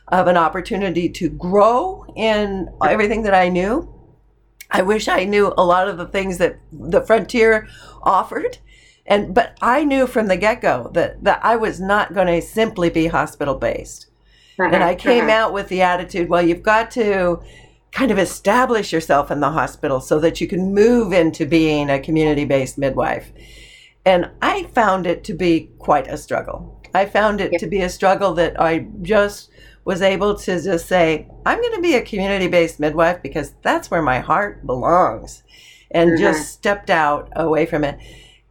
[0.08, 3.92] of an opportunity to grow in everything that I knew.
[4.72, 7.68] I wish I knew a lot of the things that the frontier
[8.04, 8.58] offered
[9.06, 12.42] and but I knew from the get go that that I was not going to
[12.42, 14.08] simply be hospital based.
[14.60, 15.34] Uh-huh, and I came uh-huh.
[15.34, 17.42] out with the attitude, well, you've got to
[17.92, 22.00] kind of establish yourself in the hospital so that you can move into being a
[22.00, 23.32] community based midwife.
[24.06, 26.82] And I found it to be quite a struggle.
[26.94, 29.50] I found it to be a struggle that I just
[29.84, 33.92] was able to just say, I'm going to be a community based midwife because that's
[33.92, 35.44] where my heart belongs,
[35.92, 36.22] and mm-hmm.
[36.22, 38.00] just stepped out away from it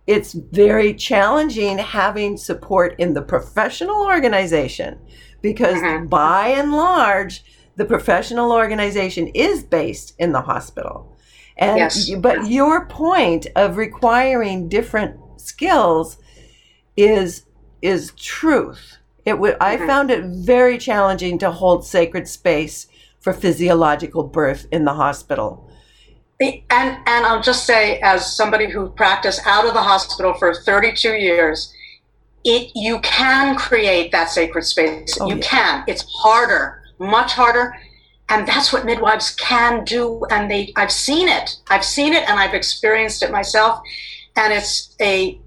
[0.06, 4.98] it's very challenging having support in the professional organization
[5.40, 6.06] because mm-hmm.
[6.06, 7.44] by and large
[7.76, 11.16] the professional organization is based in the hospital
[11.56, 12.10] and yes.
[12.16, 16.18] but your point of requiring different skills
[16.96, 17.44] is
[17.82, 19.82] is truth it would mm-hmm.
[19.82, 22.86] i found it very challenging to hold sacred space
[23.20, 25.63] for physiological birth in the hospital
[26.40, 31.14] and and I'll just say, as somebody who practiced out of the hospital for 32
[31.14, 31.72] years,
[32.44, 35.16] it you can create that sacred space.
[35.20, 35.42] Oh, you yeah.
[35.42, 35.84] can.
[35.86, 37.74] It's harder, much harder,
[38.28, 40.24] and that's what midwives can do.
[40.30, 41.56] And they, I've seen it.
[41.68, 43.80] I've seen it, and I've experienced it myself.
[44.36, 45.40] And it's a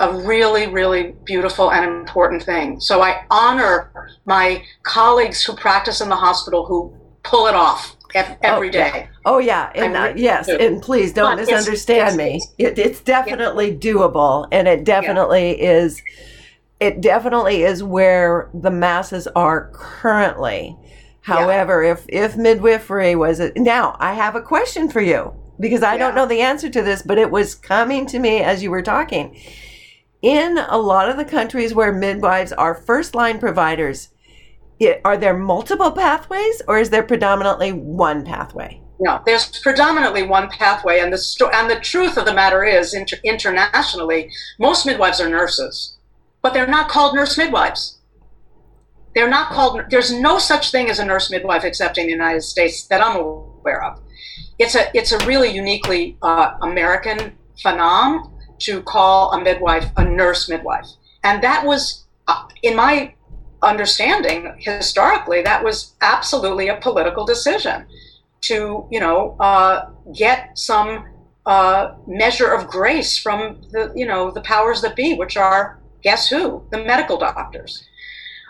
[0.00, 2.80] a really, really beautiful and important thing.
[2.80, 8.68] So I honor my colleagues who practice in the hospital who pull it off every
[8.68, 8.90] oh, day.
[8.94, 9.06] Yeah.
[9.24, 12.40] Oh yeah, and uh, yes, and please don't but misunderstand it's, me.
[12.58, 13.78] It, it's definitely yeah.
[13.78, 15.70] doable, and it definitely yeah.
[15.70, 16.02] is.
[16.78, 20.76] It definitely is where the masses are currently.
[21.22, 25.98] However, if if midwifery was a, now, I have a question for you because I
[25.98, 28.82] don't know the answer to this, but it was coming to me as you were
[28.82, 29.38] talking.
[30.22, 34.19] In a lot of the countries where midwives are first line providers, it,
[35.04, 38.80] are there multiple pathways or is there predominantly one pathway?
[39.02, 42.92] No, there's predominantly one pathway, and the sto- and the truth of the matter is,
[42.92, 45.96] inter- internationally, most midwives are nurses,
[46.42, 47.98] but they're not called nurse midwives.
[49.14, 49.80] They're not called.
[49.88, 53.16] There's no such thing as a nurse midwife except in the United States that I'm
[53.16, 54.02] aware of.
[54.58, 60.46] It's a it's a really uniquely uh, American phenomenon to call a midwife a nurse
[60.46, 60.86] midwife,
[61.24, 63.14] and that was, uh, in my
[63.62, 67.86] understanding historically that was absolutely a political decision
[68.40, 71.04] to you know uh, get some
[71.46, 76.28] uh, measure of grace from the you know the powers that be which are guess
[76.28, 76.64] who?
[76.70, 77.84] The medical doctors.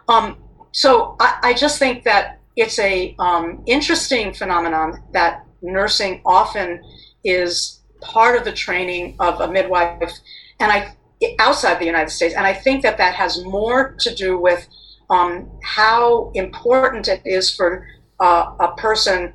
[0.09, 0.37] Um,
[0.73, 6.83] so I, I, just think that it's a um, interesting phenomenon that nursing often
[7.25, 10.13] is part of the training of a midwife
[10.59, 10.95] and i
[11.39, 12.35] outside the united states.
[12.35, 14.67] And i think that that has more to do with
[15.11, 17.87] um, how important it is for
[18.21, 19.33] uh, a person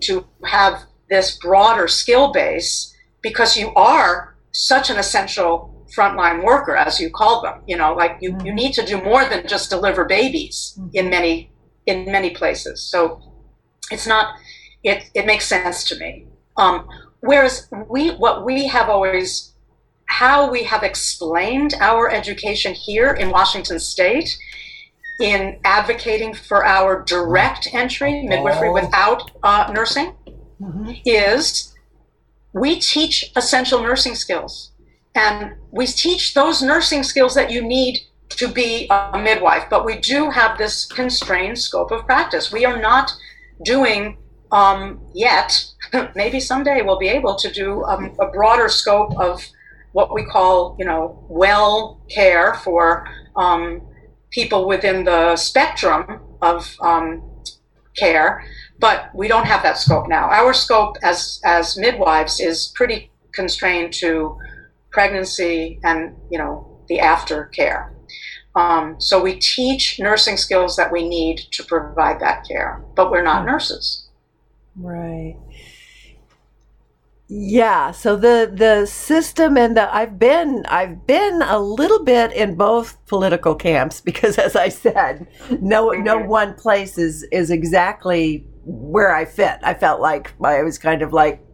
[0.00, 7.00] to have this broader skill base because you are such an essential frontline worker as
[7.00, 10.04] you call them you know like you, you need to do more than just deliver
[10.04, 11.50] babies in many
[11.88, 12.82] in many places.
[12.82, 13.20] So
[13.90, 14.34] it's not
[14.84, 16.26] it it makes sense to me.
[16.56, 16.86] Um,
[17.20, 19.52] whereas we what we have always
[20.06, 24.38] how we have explained our education here in washington state
[25.20, 28.72] in advocating for our direct entry midwifery oh.
[28.72, 30.14] without uh, nursing
[30.60, 30.92] mm-hmm.
[31.04, 31.74] is
[32.52, 34.72] we teach essential nursing skills
[35.14, 37.98] and we teach those nursing skills that you need
[38.28, 42.80] to be a midwife but we do have this constrained scope of practice we are
[42.80, 43.10] not
[43.64, 44.16] doing
[44.52, 45.64] um, yet
[46.14, 49.44] maybe someday we'll be able to do um, a broader scope of
[49.92, 53.80] what we call you know well care for um,
[54.30, 57.22] people within the spectrum of um,
[57.96, 58.44] care,
[58.78, 60.28] but we don't have that scope now.
[60.30, 64.38] Our scope as as midwives is pretty constrained to
[64.90, 67.90] pregnancy and you know the aftercare.
[68.54, 73.22] Um, so we teach nursing skills that we need to provide that care, but we're
[73.22, 74.08] not nurses.
[74.74, 75.36] Right.
[77.30, 82.54] Yeah, so the the system and the I've been I've been a little bit in
[82.54, 85.26] both political camps because as I said,
[85.60, 89.58] no no one place is is exactly where I fit.
[89.62, 91.44] I felt like I was kind of like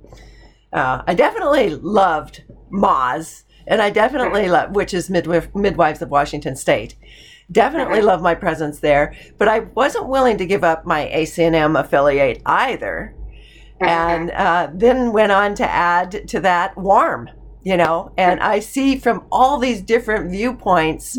[0.73, 6.55] uh, I definitely loved MAWS and I definitely love which is midwife midwives of Washington
[6.55, 6.95] State.
[7.51, 8.05] Definitely Mhm.
[8.05, 13.15] love my presence there, but I wasn't willing to give up my ACNM affiliate either
[13.89, 17.29] and uh, then went on to add to that warm
[17.65, 18.13] you know?
[18.17, 21.19] And i see from all these different viewpoints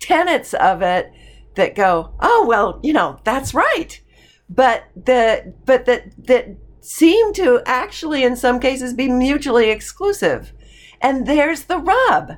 [0.00, 1.10] tenets of it
[1.54, 4.00] that go oh well you know that's right.
[4.48, 10.52] But the but that that seem to actually in some cases be mutually exclusive.
[11.00, 12.32] And there's the rub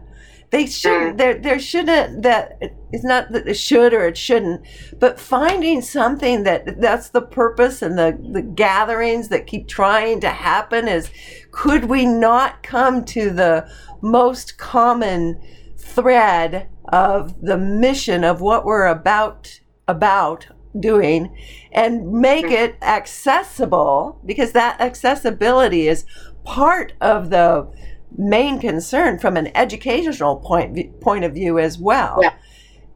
[0.50, 2.58] they shouldn't there there shouldn't that
[2.92, 4.64] it's not that it should or it shouldn't
[4.98, 10.30] but finding something that that's the purpose and the the gatherings that keep trying to
[10.30, 11.10] happen is
[11.50, 13.68] could we not come to the
[14.00, 15.40] most common
[15.76, 20.46] thread of the mission of what we're about about
[20.78, 21.34] doing
[21.72, 26.04] and make it accessible because that accessibility is
[26.44, 27.68] part of the
[28.16, 32.32] main concern from an educational point point of view as well Yeah.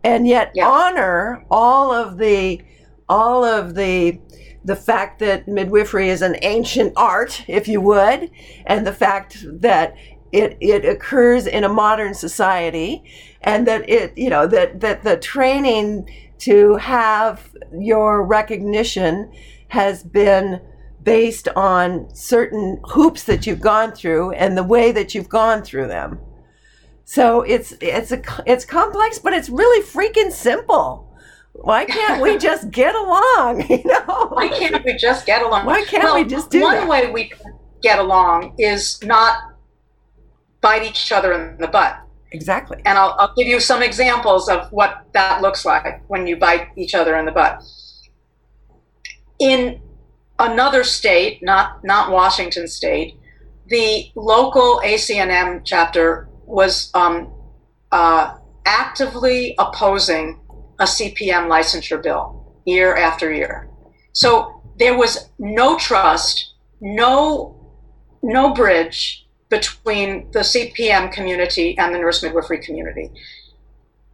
[0.04, 0.66] and yet Yeah.
[0.68, 2.60] honor all of the
[3.08, 4.18] all of the
[4.64, 8.30] the fact that midwifery is an ancient art if you would
[8.66, 9.94] and the fact that
[10.32, 13.02] it it occurs in a modern society
[13.42, 16.08] and that it you know that that the training
[16.38, 19.30] to have your recognition
[19.68, 20.60] has been
[21.02, 25.88] based on certain hoops that you've gone through and the way that you've gone through
[25.88, 26.18] them
[27.04, 31.12] so it's it's a it's complex but it's really freaking simple
[31.52, 35.66] why can't we just get along you know Why can't we just get along?
[35.66, 36.88] Why can't well, we just do one that?
[36.88, 39.38] way we can get along is not
[40.60, 41.98] bite each other in the butt.
[42.30, 46.36] exactly And I'll, I'll give you some examples of what that looks like when you
[46.36, 47.62] bite each other in the butt.
[49.38, 49.80] In
[50.38, 53.18] another state, not not Washington State,
[53.68, 57.32] the local ACNM chapter was um,
[57.90, 60.40] uh, actively opposing
[60.78, 63.68] a CPM licensure bill year after year.
[64.12, 67.58] So there was no trust, no
[68.22, 73.10] no bridge between the CPM community and the nurse midwifery community.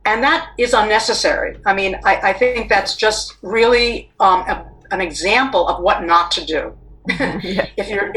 [0.04, 1.58] And that is unnecessary.
[1.66, 6.30] I mean, I, I think that's just really um, a, an example of what not
[6.32, 6.76] to do.
[7.42, 7.66] Yeah.
[7.76, 8.12] If you're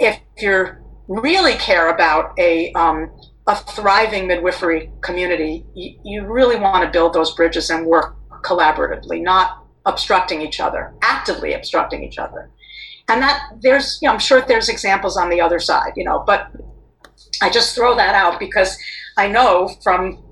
[0.00, 0.68] if you
[1.06, 3.10] really care about a um,
[3.46, 9.22] a thriving midwifery community, you, you really want to build those bridges and work collaboratively,
[9.22, 12.50] not obstructing each other, actively obstructing each other.
[13.08, 16.22] And that there's, you know, I'm sure there's examples on the other side, you know,
[16.26, 16.50] but
[17.42, 18.78] I just throw that out because
[19.16, 20.22] I know from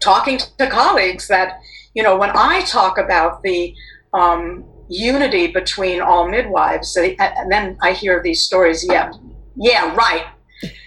[0.00, 1.60] talking to colleagues that,
[1.94, 3.74] you know, when I talk about the
[4.12, 9.12] um, unity between all midwives, and then I hear these stories, yeah,
[9.56, 10.26] yeah, right.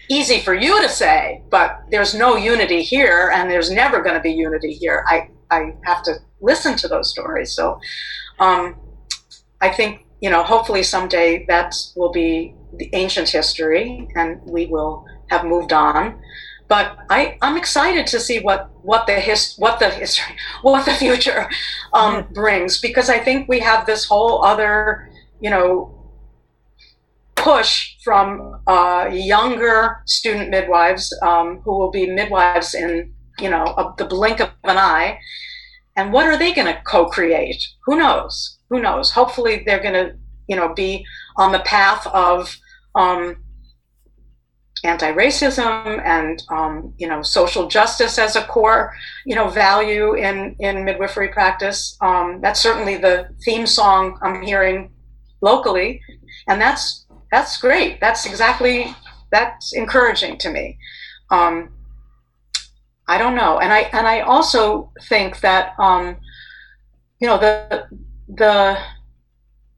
[0.10, 4.22] Easy for you to say, but there's no unity here, and there's never going to
[4.22, 5.04] be unity here.
[5.08, 7.54] I, I have to listen to those stories.
[7.54, 7.80] So
[8.40, 8.76] um,
[9.62, 15.06] I think, you know, hopefully someday that will be the ancient history and we will
[15.30, 16.20] have moved on.
[16.68, 20.94] But I, I'm excited to see what, what the his, what the history, what the
[20.94, 21.50] future
[21.94, 26.00] um, brings, because I think we have this whole other, you know,
[27.36, 33.94] push from uh, younger student midwives um, who will be midwives in, you know, a,
[33.98, 35.20] the blink of an eye.
[35.96, 37.64] And what are they going to co-create?
[37.86, 38.58] Who knows?
[38.70, 39.12] Who knows?
[39.12, 40.16] Hopefully, they're going to,
[40.48, 42.58] you know, be on the path of
[42.96, 43.43] um,
[44.84, 48.94] anti-racism and um, you know social justice as a core
[49.26, 51.98] you know value in in midwifery practice.
[52.02, 54.92] Um, that's certainly the theme song I'm hearing
[55.42, 56.02] locally,
[56.48, 58.00] and that's that's great.
[58.00, 58.96] That's exactly
[59.32, 60.78] that's encouraging to me.
[61.32, 61.70] Um,
[63.08, 66.18] I don't know, and I and I also think that um,
[67.20, 67.88] you know the
[68.28, 68.78] the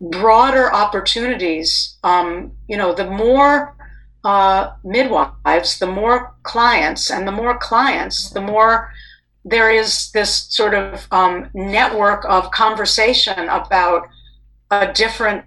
[0.02, 1.98] broader opportunities.
[2.04, 3.75] Um, you know, the more
[4.26, 8.92] uh, midwives, the more clients, and the more clients, the more
[9.46, 14.08] there is this sort of um, network of conversation about
[14.72, 15.46] a different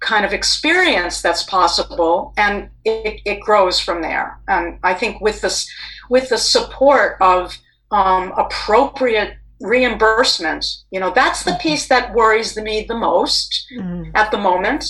[0.00, 4.38] kind of experience that's possible, and it, it grows from there.
[4.48, 5.68] And I think with this,
[6.08, 7.58] with the support of
[7.90, 10.66] um, appropriate reimbursement.
[10.90, 14.10] You know, that's the piece that worries me the most mm-hmm.
[14.14, 14.84] at the moment.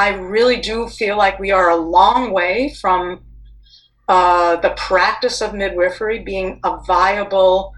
[0.00, 3.20] I really do feel like we are a long way from
[4.08, 7.74] uh, the practice of midwifery being a viable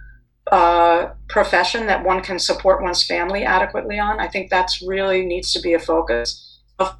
[0.52, 4.20] uh, profession that one can support one's family adequately on.
[4.20, 6.94] I think that's really needs to be a focus of,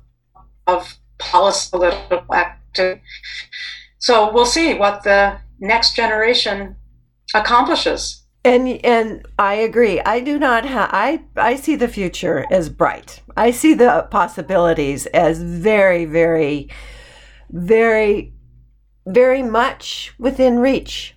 [0.67, 3.01] of policy political activity.
[3.99, 6.75] So we'll see what the next generation
[7.33, 8.22] accomplishes.
[8.45, 10.01] And and I agree.
[10.01, 10.91] I do not have.
[10.93, 13.23] I I see the future as bright.
[13.37, 16.69] I see the possibilities as very very
[17.51, 18.33] very
[19.07, 21.17] very much within reach.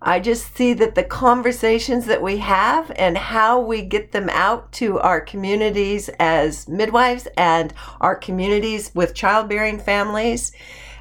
[0.00, 4.70] I just see that the conversations that we have and how we get them out
[4.74, 10.52] to our communities as midwives and our communities with childbearing families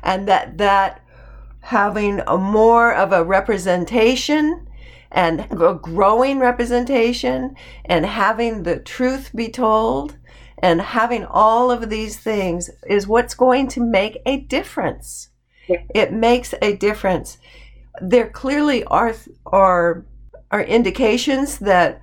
[0.02, 1.02] and that that
[1.62, 4.66] having a more of a representation
[5.18, 7.55] and a growing representation
[7.86, 10.15] and having the truth be told
[10.59, 15.30] and having all of these things is what's going to make a difference.
[15.68, 15.82] Yeah.
[15.95, 17.39] It makes a difference.
[17.99, 19.15] There clearly are
[19.47, 20.05] are
[20.51, 21.99] are indications that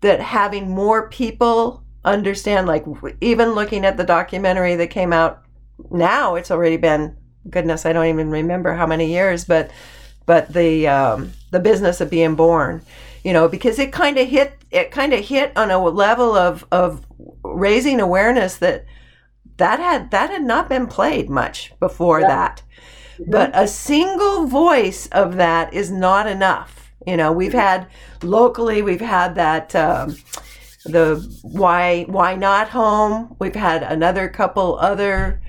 [0.00, 2.84] that having more people understand like
[3.20, 5.42] even looking at the documentary that came out
[5.90, 7.16] now it's already been
[7.50, 9.70] goodness I don't even remember how many years but
[10.26, 12.82] but the um, the business of being born
[13.26, 16.64] you know because it kind of hit it kind of hit on a level of
[16.70, 17.04] of
[17.42, 18.84] raising awareness that
[19.56, 22.28] that had that had not been played much before yeah.
[22.28, 22.62] that
[23.18, 23.30] mm-hmm.
[23.30, 27.58] but a single voice of that is not enough you know we've mm-hmm.
[27.58, 27.86] had
[28.22, 30.16] locally we've had that um,
[30.84, 35.40] the why why not home we've had another couple other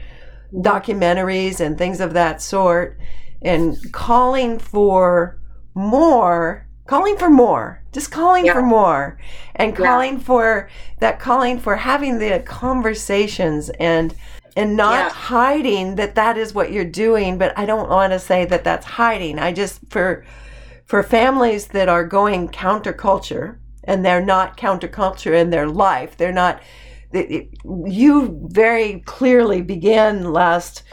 [0.53, 2.97] documentaries and things of that sort
[3.41, 5.39] and calling for
[5.73, 8.53] more calling for more just calling yeah.
[8.53, 9.19] for more
[9.55, 10.19] and calling yeah.
[10.19, 10.69] for
[10.99, 14.15] that calling for having the conversations and
[14.55, 15.09] and not yeah.
[15.09, 18.85] hiding that that is what you're doing but i don't want to say that that's
[18.85, 20.25] hiding i just for
[20.85, 26.61] for families that are going counterculture and they're not counterculture in their life they're not
[27.13, 30.83] you very clearly began last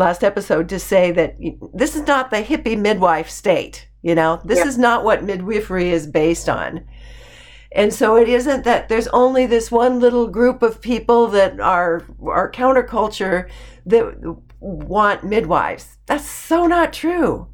[0.00, 1.36] last episode to say that
[1.72, 3.86] this is not the hippie midwife state.
[4.02, 4.66] You know, this yeah.
[4.66, 6.84] is not what midwifery is based on.
[7.72, 12.02] And so it isn't that there's only this one little group of people that are
[12.22, 13.48] are counterculture
[13.86, 15.98] that want midwives.
[16.06, 17.46] That's so not true.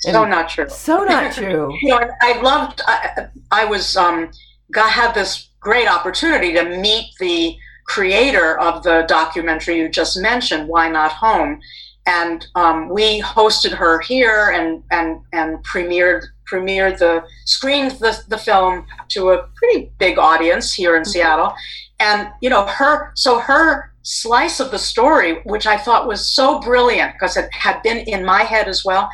[0.00, 0.70] So and not true.
[0.70, 1.76] So not true.
[1.82, 2.80] you know, I loved.
[2.86, 4.30] I, I was um,
[4.72, 7.56] got had this great opportunity to meet the
[7.88, 11.60] creator of the documentary you just mentioned, Why Not Home,
[12.08, 18.38] and um, we hosted her here and and and premiered premiered the screened the, the
[18.38, 21.10] film to a pretty big audience here in mm-hmm.
[21.10, 21.54] Seattle,
[22.00, 26.60] and you know her so her slice of the story, which I thought was so
[26.60, 29.10] brilliant because it had been in my head as well.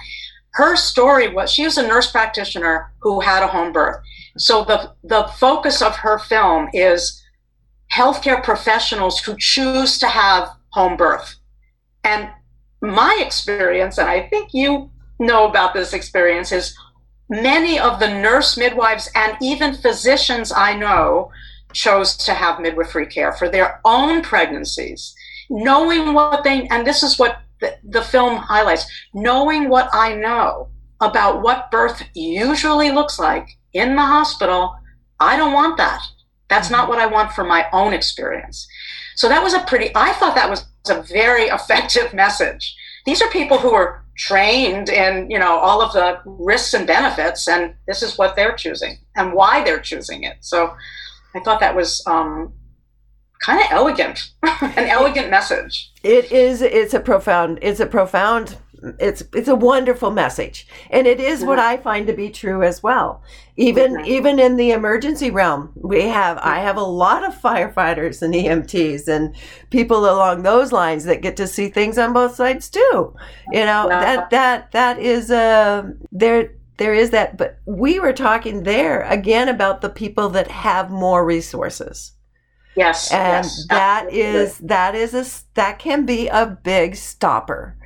[0.53, 3.97] Her story was she was a nurse practitioner who had a home birth.
[4.39, 7.21] So the the focus of her film is
[7.93, 11.37] healthcare professionals who choose to have home birth.
[12.05, 12.31] And
[12.85, 16.77] my experience, and I think you know about this experience, is
[17.29, 21.31] many of the nurse midwives and even physicians I know
[21.73, 25.15] chose to have midwifery care for their own pregnancies,
[25.51, 30.69] knowing what they, and this is what the, the film highlights, knowing what I know
[31.01, 34.77] about what birth usually looks like in the hospital.
[35.21, 36.01] I don't want that.
[36.49, 36.91] That's not mm-hmm.
[36.91, 38.67] what I want for my own experience.
[39.17, 42.75] So that was a pretty, I thought that was a very effective message.
[43.07, 47.49] These are people who are trained in, you know, all of the risks and benefits,
[47.49, 50.37] and this is what they're choosing and why they're choosing it.
[50.41, 50.75] So
[51.35, 52.53] I thought that was um,
[53.41, 55.93] kind of elegant, an elegant message.
[56.03, 56.63] It is.
[56.63, 57.59] It's a profound.
[57.61, 58.57] It's a profound
[58.99, 60.67] it's it's a wonderful message.
[60.91, 63.23] And it is what i find to be true as well.
[63.57, 68.35] Even even in the emergency realm we have i have a lot of firefighters and
[68.35, 69.35] emts and
[69.71, 73.15] people along those lines that get to see things on both sides too.
[73.53, 78.65] You know that that that is uh there there is that but we were talking
[78.65, 82.13] there again about the people that have more resources.
[82.77, 85.25] Yes and yes, that is that is a
[85.55, 87.77] that can be a big stopper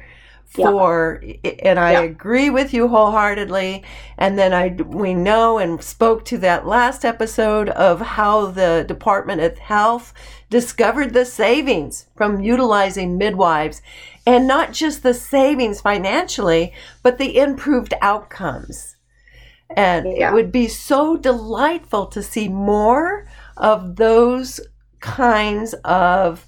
[0.48, 1.50] for yeah.
[1.62, 2.00] and I yeah.
[2.00, 3.84] agree with you wholeheartedly
[4.16, 9.40] and then I we know and spoke to that last episode of how the Department
[9.42, 10.14] of Health
[10.50, 13.82] discovered the savings from utilizing midwives
[14.26, 16.72] and not just the savings financially
[17.02, 18.96] but the improved outcomes
[19.76, 20.30] And Yeah.
[20.30, 23.26] it would be so delightful to see more
[23.56, 24.60] of those
[25.00, 26.46] kinds of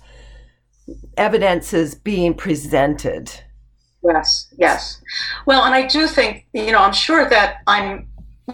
[1.17, 3.31] evidences being presented.
[4.03, 5.01] Yes, yes.
[5.47, 8.09] Well, and I do think, you know, I'm sure that I'm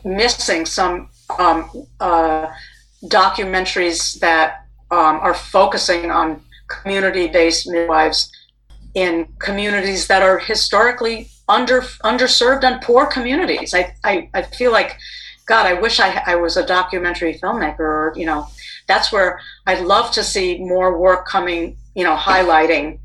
[0.04, 2.48] missing some um, uh,
[3.04, 8.30] documentaries that um, are focusing on community based midwives
[8.94, 13.72] in communities that are historically under underserved and poor communities.
[13.72, 14.96] I, I, I feel like,
[15.46, 18.48] God, I wish I, I was a documentary filmmaker or, you know,
[18.88, 22.98] that's where I'd love to see more work coming, you know, highlighting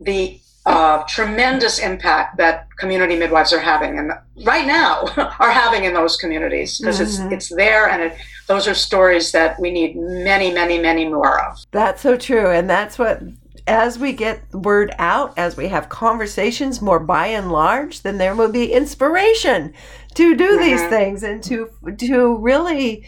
[0.00, 4.10] the uh, tremendous impact that community midwives are having and
[4.44, 5.04] right now
[5.40, 7.02] are having in those communities because Mhm.
[7.04, 8.12] it's it's there and it,
[8.48, 12.50] those are stories that we need many many many more of That's so true.
[12.50, 13.22] And that's what,
[13.68, 18.34] as we get word out, as we have conversations more by and large, then there
[18.34, 19.72] will be inspiration
[20.14, 20.88] to do these Mhm.
[20.90, 23.04] things and to, to really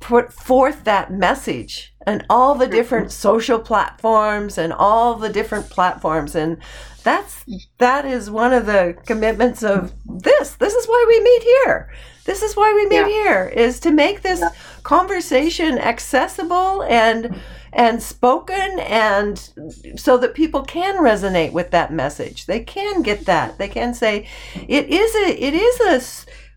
[0.00, 3.12] put forth that message and all the different mm-hmm.
[3.28, 6.34] social platforms and all the different platforms.
[6.34, 6.58] And
[7.02, 7.44] that's,
[7.78, 10.54] that is one of the commitments of this.
[10.56, 11.90] This is why we meet here.
[12.24, 13.22] This is why we meet Yeah.
[13.22, 14.50] here is to make this Yeah.
[14.82, 17.40] conversation accessible and
[17.76, 19.50] and spoken and
[19.96, 24.28] so that people can resonate with that message they can get that they can say
[24.68, 26.00] it is a it is a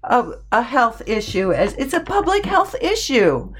[0.03, 3.53] a, a health issue as it's a public health issue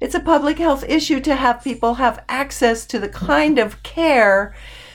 [0.00, 4.54] it's a public health issue to have people have access to the kind of care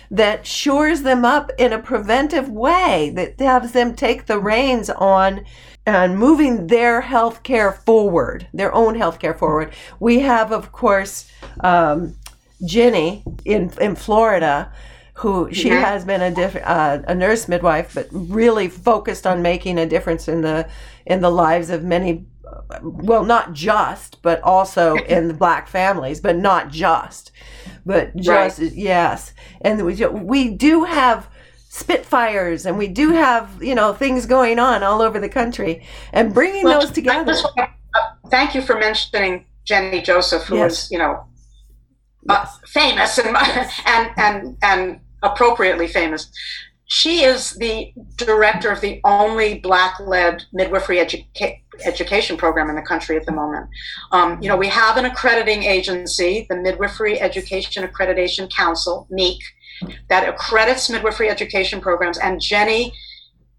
[0.09, 5.45] that shores them up in a preventive way that has them take the reins on
[5.85, 9.71] and moving their health care forward, their own health care forward.
[9.99, 11.29] We have, of course,
[11.59, 12.15] um,
[12.65, 14.71] Jenny in in Florida,
[15.15, 15.81] who she Mhm.
[15.81, 20.27] has been a diff- uh, a nurse midwife, but really focused on making a difference
[20.27, 20.67] in the
[21.05, 22.25] in the lives of many.
[22.71, 27.31] uh, Well, not just, but also in the black families, but not just,
[27.85, 29.33] but just yes.
[29.61, 31.27] And we we do have
[31.69, 36.33] spitfires and we do have you know things going on all over the country and
[36.33, 37.33] bringing Well, those together
[37.95, 40.73] uh, thank you for mentioning Jenny Joseph, who Yes.
[40.85, 41.25] is, you know,
[42.29, 43.35] uh, famous and,
[43.85, 46.31] and and and appropriately famous.
[46.87, 53.17] She is the director of the only Black-led midwifery educa- education program in the country
[53.17, 53.67] at the moment.
[54.11, 59.39] Um, you know, we have an accrediting agency, the Midwifery Education Accreditation Council, MEAC,
[60.09, 62.93] that accredits midwifery education programs, and Jenny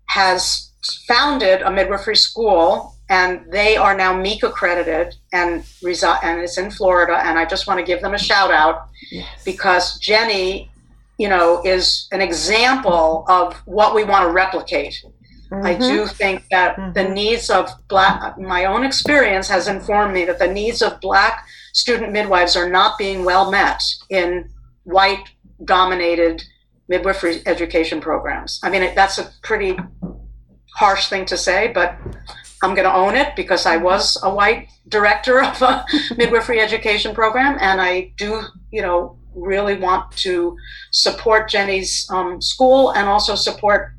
[0.08, 0.70] has
[1.08, 6.70] founded a midwifery school and they are now MEAC accredited and reside and it's in
[6.70, 9.44] Florida and I just want to give them a shout out Yes.
[9.44, 10.70] because Jenny
[11.18, 14.94] you know is an example of what we want to replicate
[15.52, 15.80] I Mhm.
[15.88, 17.12] do think that the Mhm.
[17.12, 22.10] needs of black my own experience has informed me that the needs of black student
[22.12, 24.48] midwives are not being well met in
[24.84, 25.24] white
[25.64, 26.42] dominated
[26.88, 28.58] midwifery education programs.
[28.64, 29.78] I mean it, that's a pretty
[30.74, 31.94] harsh thing to say, but
[32.62, 35.84] I'm going to own it because I was a white director of a
[36.16, 40.56] midwifery education program, and I do, you know, really want to
[40.90, 43.92] support Jenny's um, school and also support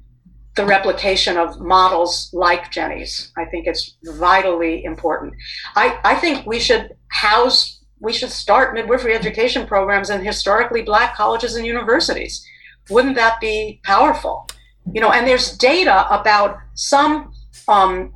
[0.56, 3.32] the replication of models like Jenny's.
[3.38, 5.36] I think it's vitally important.
[5.76, 11.16] I, I think we should house, we should start midwifery education programs in historically black
[11.16, 12.46] colleges and universities.
[12.90, 14.48] Wouldn't that be powerful?
[14.92, 17.34] You know, and there's data about some
[17.68, 18.14] um,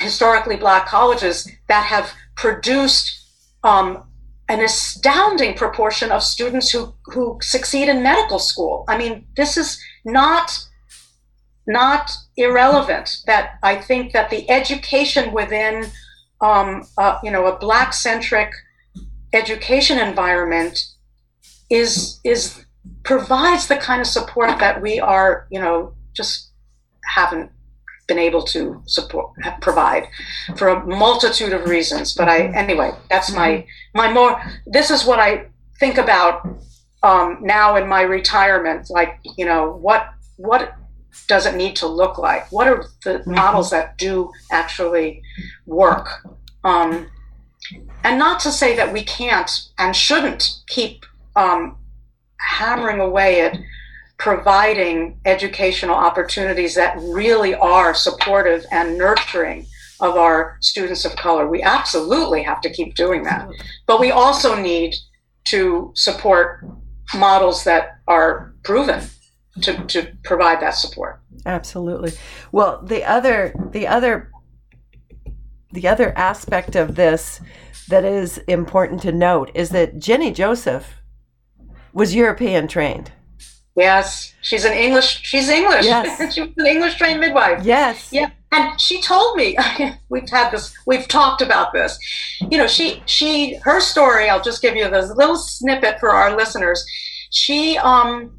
[0.00, 3.20] historically black colleges that have produced
[3.64, 4.04] um,
[4.48, 8.84] an astounding proportion of students who, who succeed in medical school.
[8.88, 10.66] I mean, this is not
[11.66, 13.22] not irrelevant.
[13.26, 15.86] That I think that the education within
[16.40, 18.52] um, uh, you know a black centric
[19.32, 20.78] education environment
[21.70, 22.64] is is
[23.02, 26.50] provides the kind of support that we are you know just
[27.14, 27.50] haven't
[28.06, 30.06] been able to support provide
[30.56, 35.18] for a multitude of reasons but i anyway that's my my more this is what
[35.18, 35.46] i
[35.80, 36.46] think about
[37.02, 40.74] um, now in my retirement like you know what what
[41.26, 42.50] does it need to look like?
[42.50, 45.22] What are the models that do actually
[45.66, 46.08] work?
[46.64, 47.08] Um,
[48.02, 51.78] and not to say that we can't and shouldn't keep um,
[52.38, 53.58] hammering away at
[54.18, 59.66] providing educational opportunities that really are supportive and nurturing
[60.00, 61.48] of our students of color.
[61.48, 63.48] We absolutely have to keep doing that.
[63.86, 64.94] But we also need
[65.46, 66.64] to support
[67.14, 69.02] models that are proven
[69.62, 71.20] to, to provide that support.
[71.46, 72.12] Absolutely.
[72.52, 74.30] Well, the other the other
[75.72, 77.40] the other aspect of this
[77.88, 81.02] that is important to note is that Jenny Joseph
[81.92, 83.12] was European trained.
[83.76, 85.20] Yes, she's an English.
[85.22, 85.84] She's English.
[85.84, 86.34] Yes.
[86.34, 87.64] she was an English trained midwife.
[87.64, 88.08] Yes.
[88.12, 89.56] Yeah, and she told me
[90.08, 90.72] we've had this.
[90.86, 91.98] We've talked about this.
[92.50, 94.28] You know, she she her story.
[94.28, 96.84] I'll just give you this little snippet for our listeners.
[97.30, 98.38] She um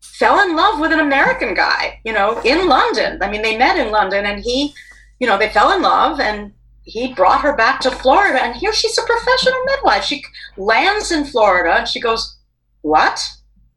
[0.00, 2.00] fell in love with an American guy.
[2.04, 3.22] You know, in London.
[3.22, 4.72] I mean, they met in London, and he,
[5.18, 6.52] you know, they fell in love, and
[6.84, 10.04] he brought her back to Florida, and here she's a professional midwife.
[10.04, 10.24] She
[10.56, 12.38] lands in Florida, and she goes,
[12.80, 13.28] "What?"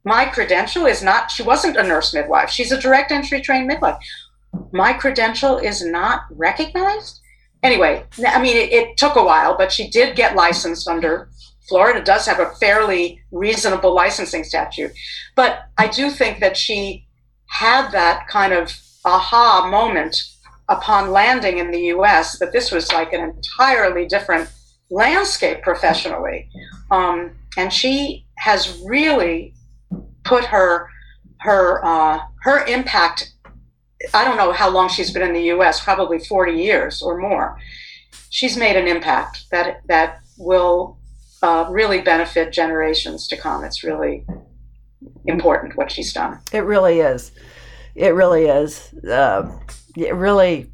[0.04, 2.50] My credential is not she wasn't a nurse midwife.
[2.50, 3.98] She's a direct entry trained midwife.
[4.72, 7.20] My credential is not recognized?
[7.62, 11.30] Anyway i mean it, it, took a while but she did get licensed under
[11.70, 14.92] florida does have a fairly reasonable licensing statute.
[15.36, 17.08] But i do think that she
[17.48, 20.16] had that kind of aha moment
[20.70, 24.50] upon landing in the us that this was like an entirely different
[24.90, 26.50] landscape professionally.
[26.92, 29.54] Um, and she has really
[30.24, 30.90] put her
[31.42, 33.34] her uh, her impact.
[34.14, 35.84] I don't know how long she's been in the U.S.
[35.84, 37.58] Probably forty years or more.
[38.30, 40.98] She's made an impact that that will
[41.42, 43.64] uh, really benefit generations to come.
[43.64, 44.26] It's really
[45.26, 46.40] important what she's done.
[46.52, 47.32] It really is.
[47.96, 48.94] It really is.
[49.04, 49.52] Uh,
[49.96, 50.72] it really.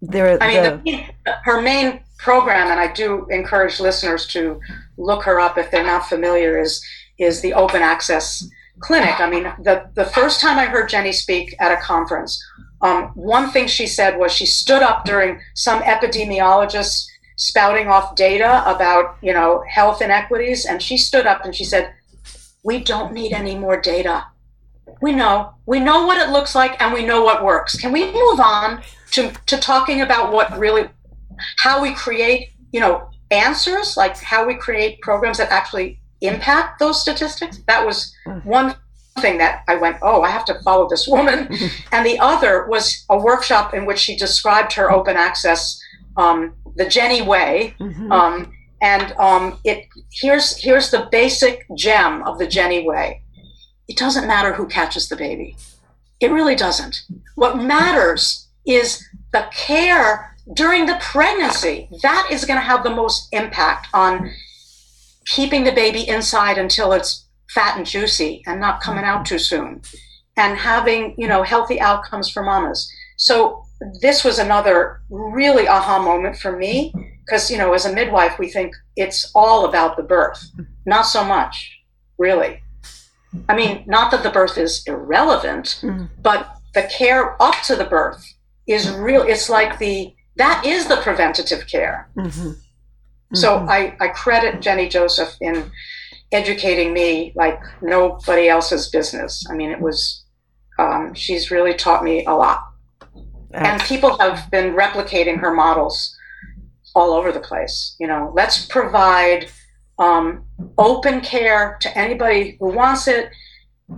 [0.00, 0.40] There.
[0.42, 4.60] I mean, the, the, her main program, and I do encourage listeners to
[4.96, 6.60] look her up if they're not familiar.
[6.60, 6.84] Is
[7.18, 8.48] is the open access
[8.80, 9.20] clinic.
[9.20, 12.42] I mean, the, the first time I heard Jenny speak at a conference,
[12.82, 17.06] um, one thing she said was she stood up during some epidemiologist
[17.36, 21.94] spouting off data about, you know, health inequities, and she stood up and she said,
[22.62, 24.24] "We don't need any more data.
[25.00, 27.76] We know, we know what it looks like, and we know what works.
[27.76, 30.88] Can we move on to to talking about what really,
[31.58, 37.00] how we create, you know, answers, like how we create programs that actually impact those
[37.00, 37.58] statistics.
[37.66, 38.48] That was mm-hmm.
[38.48, 38.74] one
[39.20, 41.48] thing that I went, oh, I have to follow this woman.
[41.92, 45.80] and the other was a workshop in which she described her open access,
[46.16, 47.74] um, the Jenny way.
[47.80, 48.12] Mm-hmm.
[48.12, 48.52] Um,
[48.82, 53.22] and um, it here's here's the basic gem of the Jenny way.
[53.88, 55.56] It doesn't matter who catches the baby.
[56.20, 57.02] It really doesn't.
[57.36, 61.88] What matters is the care during the pregnancy.
[62.02, 64.30] That is going to have the most impact on
[65.26, 69.80] keeping the baby inside until it's fat and juicy and not coming out too soon
[70.36, 73.64] and having you know healthy outcomes for mamas so
[74.00, 76.92] this was another really aha moment for me
[77.24, 80.50] because you know as a midwife we think it's all about the birth
[80.86, 81.70] not so much
[82.18, 82.62] really
[83.48, 86.08] i mean not that the birth is irrelevant mm.
[86.22, 88.34] but the care up to the birth
[88.66, 92.52] is real it's like the that is the preventative care mm-hmm.
[93.34, 93.68] So mm-hmm.
[93.68, 95.70] I, I credit Jenny Joseph in
[96.32, 99.44] educating me like nobody else's business.
[99.50, 100.24] I mean, it was,
[100.78, 102.62] um, she's really taught me a lot.
[103.52, 106.14] And people have been replicating her models
[106.94, 107.96] all over the place.
[107.98, 109.48] You know, let's provide
[109.98, 110.44] um,
[110.76, 113.30] open care to anybody who wants it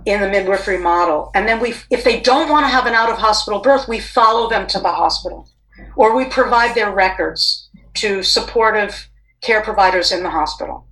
[0.05, 1.31] in the midwifery model.
[1.35, 3.99] And then we, if they don't want to have an out of hospital birth, we
[3.99, 5.49] follow them to the hospital
[5.95, 9.08] or we provide their records to supportive
[9.41, 10.85] care providers in the hospital.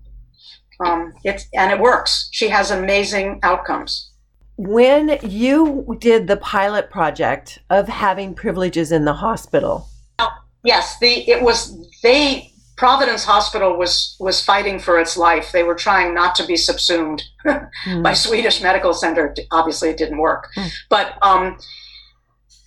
[0.85, 2.29] Um, it's and it works.
[2.31, 4.11] She has amazing outcomes.
[4.57, 9.87] When you did the pilot project of having privileges in the hospital,
[10.63, 15.51] yes, the it was they Providence Hospital was was fighting for its life.
[15.51, 18.03] They were trying not to be subsumed mm.
[18.03, 19.35] by Swedish Medical Center.
[19.51, 20.71] Obviously, it didn't work, mm.
[20.87, 21.57] but um,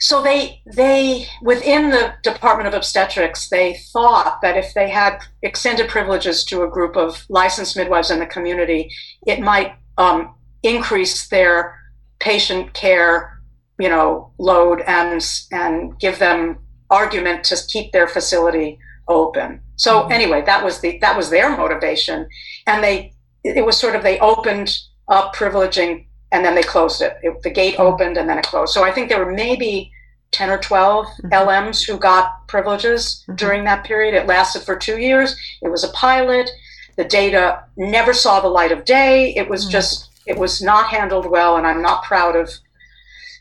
[0.01, 5.89] so they they within the department of obstetrics they thought that if they had extended
[5.89, 8.91] privileges to a group of licensed midwives in the community
[9.27, 11.79] it might um, increase their
[12.19, 13.41] patient care
[13.79, 15.23] you know load and
[15.53, 16.59] and give them
[16.91, 18.79] argument to keep their facility
[19.09, 20.13] open so mm-hmm.
[20.13, 22.27] anyway that was the that was their motivation
[22.67, 23.13] and they
[23.45, 24.79] it was sort of they opened
[25.09, 27.17] up privileging and then they closed it.
[27.23, 27.43] it.
[27.43, 28.73] The gate opened and then it closed.
[28.73, 29.93] So I think there were maybe
[30.33, 31.29] 10 or 12 mm-hmm.
[31.29, 33.35] LMs who got privileges mm-hmm.
[33.37, 34.15] during that period.
[34.15, 35.37] It lasted for two years.
[35.63, 36.51] It was a pilot.
[36.97, 39.35] The data never saw the light of day.
[39.35, 39.73] It was mm-hmm.
[39.73, 41.57] just, it was not handled well.
[41.57, 42.51] And I'm not proud of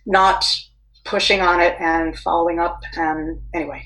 [0.06, 0.46] not
[1.04, 2.82] pushing on it and following up.
[2.96, 3.86] And anyway.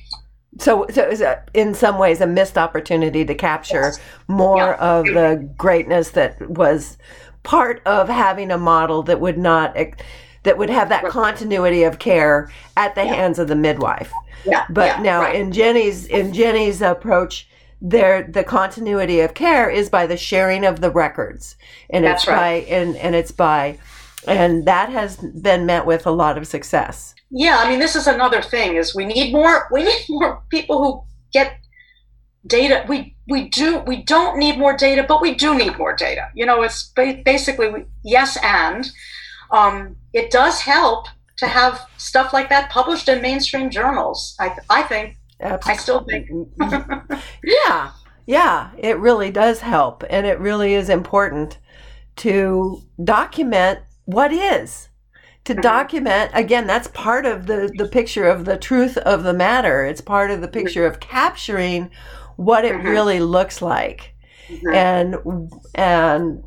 [0.59, 3.99] So, so it was a, in some ways a missed opportunity to capture yes.
[4.27, 4.75] more yeah.
[4.75, 6.97] of the greatness that was
[7.43, 9.75] part of having a model that would not
[10.43, 13.13] that would have that continuity of care at the yeah.
[13.13, 14.11] hands of the midwife.
[14.45, 14.65] Yeah.
[14.69, 15.35] But yeah, now right.
[15.35, 17.47] in Jenny's in Jenny's approach,
[17.81, 21.55] there the continuity of care is by the sharing of the records,
[21.89, 22.65] and That's it's right.
[22.67, 23.77] by and and it's by,
[24.27, 27.15] and that has been met with a lot of success.
[27.29, 30.83] Yeah, I mean, this is another thing: is we need more we need more people
[30.83, 31.57] who get
[32.45, 32.85] data.
[32.87, 36.29] We we do we don't need more data, but we do need more data.
[36.33, 38.89] You know, it's basically yes and.
[39.51, 41.07] Um, it does help
[41.37, 44.35] to have stuff like that published in mainstream journals.
[44.39, 45.17] I, I think.
[45.39, 45.73] Absolutely.
[45.73, 47.29] I still think.
[47.43, 47.91] yeah,
[48.25, 51.57] yeah, it really does help, and it really is important
[52.17, 54.89] to document what is.
[55.45, 55.61] To mm-hmm.
[55.61, 59.83] document again, that's part of the the picture of the truth of the matter.
[59.85, 60.53] It's part of the mm-hmm.
[60.53, 61.91] picture of capturing
[62.35, 62.87] what it mm-hmm.
[62.87, 64.15] really looks like,
[64.47, 64.73] mm-hmm.
[64.73, 66.43] and and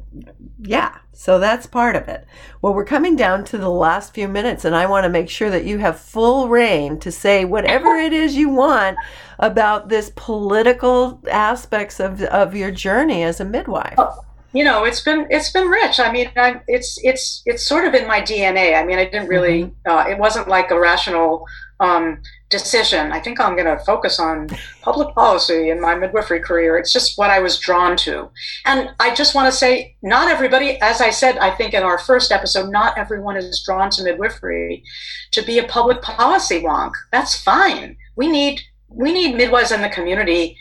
[0.61, 2.27] yeah, so that's part of it.
[2.61, 5.51] Well, we're coming down to the last few minutes, and I want to make sure
[5.51, 8.99] that you have full rein to say whatever it is you want
[9.39, 13.95] about this political aspects of, of your journey as a midwife.
[13.99, 16.01] Oh, you know, it's been it's been rich.
[16.01, 18.79] I mean, I'm, it's it's it's sort of in my DNA.
[18.79, 19.65] I mean, I didn't really.
[19.65, 19.91] Mm-hmm.
[19.91, 21.47] Uh, it wasn't like a rational
[21.81, 23.11] um, decision.
[23.13, 24.49] I think I'm going to focus on
[24.83, 26.79] public policy in my midwifery career.
[26.79, 28.31] It's just what I was drawn to.
[28.65, 31.99] And I just want to say, not everybody, as I said, I think in our
[31.99, 34.85] first episode, not everyone is drawn to midwifery
[35.33, 36.93] to be a public policy wonk.
[37.11, 37.97] That's fine.
[38.15, 40.57] We need we need midwives in the community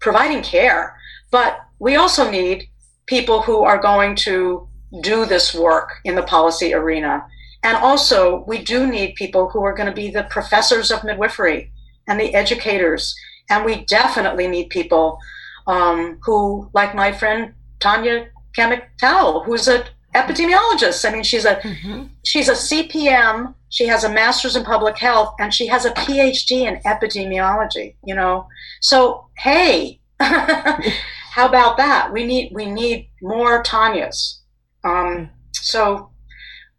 [0.00, 0.96] providing care,
[1.30, 2.68] but we also need
[3.06, 4.68] people who are going to
[5.00, 7.24] do this work in the policy arena
[7.62, 11.72] and also, we do need people who are going to be the professors of midwifery
[12.06, 13.14] and the educators.
[13.50, 15.18] And we definitely need people
[15.66, 19.82] um, who, like my friend Tanya Khemet Taiwo, who's an
[20.14, 21.08] epidemiologist.
[21.08, 22.04] I mean, she's a mm-hmm.
[22.24, 23.54] she's a CPM.
[23.70, 27.96] She has a master's in public health, and she has a PhD in epidemiology.
[28.04, 28.46] You know,
[28.80, 32.12] so hey, how about that?
[32.12, 34.38] We need we need more Tanyas.
[34.84, 36.10] Um, so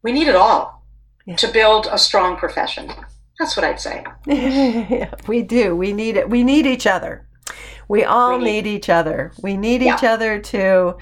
[0.04, 0.86] we need it all
[1.26, 1.36] yeah.
[1.38, 2.92] to build a strong profession.
[3.38, 4.04] That's what I'd say.
[4.26, 5.76] yeah, we do.
[5.76, 6.30] We need it.
[6.30, 7.28] We need each other.
[7.88, 9.32] We all we need, need, each other.
[9.42, 9.96] We need yeah.
[9.96, 10.98] each other to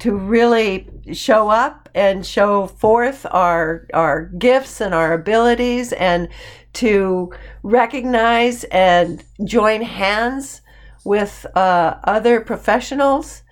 [0.00, 6.28] to really show up and show forth our our gifts and our abilities and
[6.74, 7.32] to
[7.62, 10.62] recognize and join hands
[11.04, 13.42] with uh, other professionals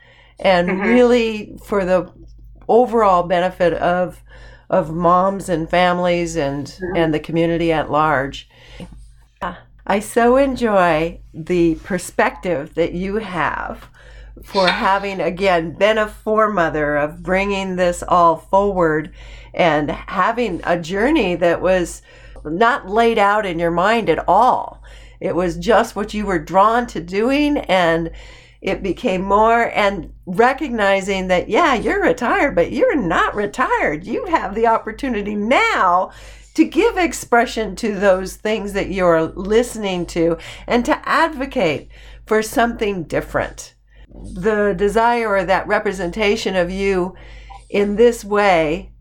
[0.41, 0.81] and mm-hmm.
[0.81, 2.13] really for the
[2.67, 4.23] overall benefit of
[4.73, 6.97] of moms and families and mm-hmm.
[6.97, 8.49] and the community at large.
[9.85, 13.89] I so enjoy the perspective that you have
[14.45, 19.13] for having again been a foremother of bringing this all forward
[19.53, 22.01] and having a journey that was
[22.45, 24.83] not laid out in your mind at all.
[25.21, 28.11] It was just what you were drawn to doing and
[28.63, 34.07] it became more and recognizing that, yeah, you're retired, but you're not retired.
[34.07, 36.13] You have the opportunity now
[36.55, 40.39] to give expression to those things that you're listening to
[40.69, 41.91] and to advocate
[42.25, 43.75] for something different.
[44.09, 47.17] The desire or that representation of you
[47.69, 48.92] in this way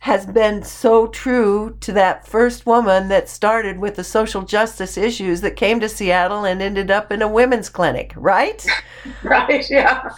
[0.00, 5.40] has been so true to that first woman that started with the social justice issues
[5.40, 8.64] that came to Seattle and ended up in a women's clinic, right?
[9.24, 10.08] right, yeah.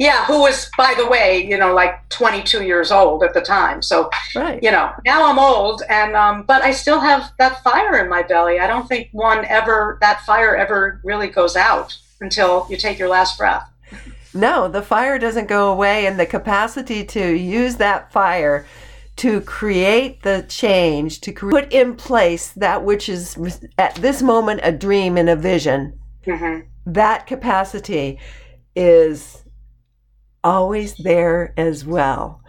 [0.00, 3.82] Yeah, who was, by the way, you know, like 22 years old at the time.
[3.82, 4.60] So, right.
[4.62, 8.22] you know, now I'm old, and um, but I still have that fire in my
[8.22, 8.58] belly.
[8.58, 13.08] I don't think one ever, that fire ever really goes out until you take your
[13.08, 13.70] last breath.
[14.34, 18.66] No, the fire doesn't go away, and the capacity to use that fire
[19.16, 23.36] to create the change, to put in place that which is
[23.76, 26.60] at this moment a dream and a vision, mm-hmm.
[26.86, 28.18] that capacity
[28.76, 29.42] is
[30.44, 32.42] always there as well.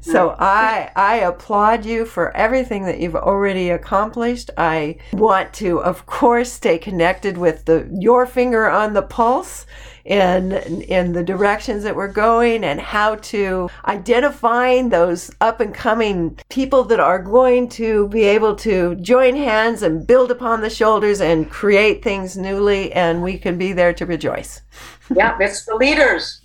[0.00, 4.50] So I I applaud you for everything that you've already accomplished.
[4.56, 9.66] I want to of course stay connected with the your finger on the pulse
[10.04, 10.52] in
[10.82, 16.84] in the directions that we're going and how to identifying those up and coming people
[16.84, 21.50] that are going to be able to join hands and build upon the shoulders and
[21.50, 24.62] create things newly and we can be there to rejoice.
[25.14, 26.40] Yeah, it's the leaders.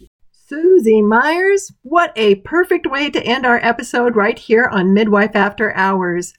[0.47, 5.75] Suzy Myers, what a perfect way to end our episode right here on Midwife After
[5.75, 6.33] Hours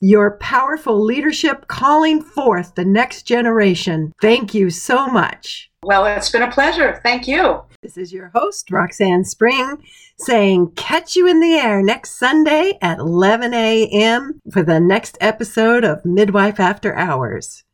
[0.00, 4.12] your powerful leadership calling forth the next generation.
[4.20, 5.70] Thank you so much.
[5.82, 7.00] Well, it's been a pleasure.
[7.02, 7.62] Thank you.
[7.82, 9.82] This is your host, Roxanne Spring,
[10.18, 14.40] saying catch you in the air next Sunday at 11 a.m.
[14.50, 17.64] for the next episode of Midwife After Hours.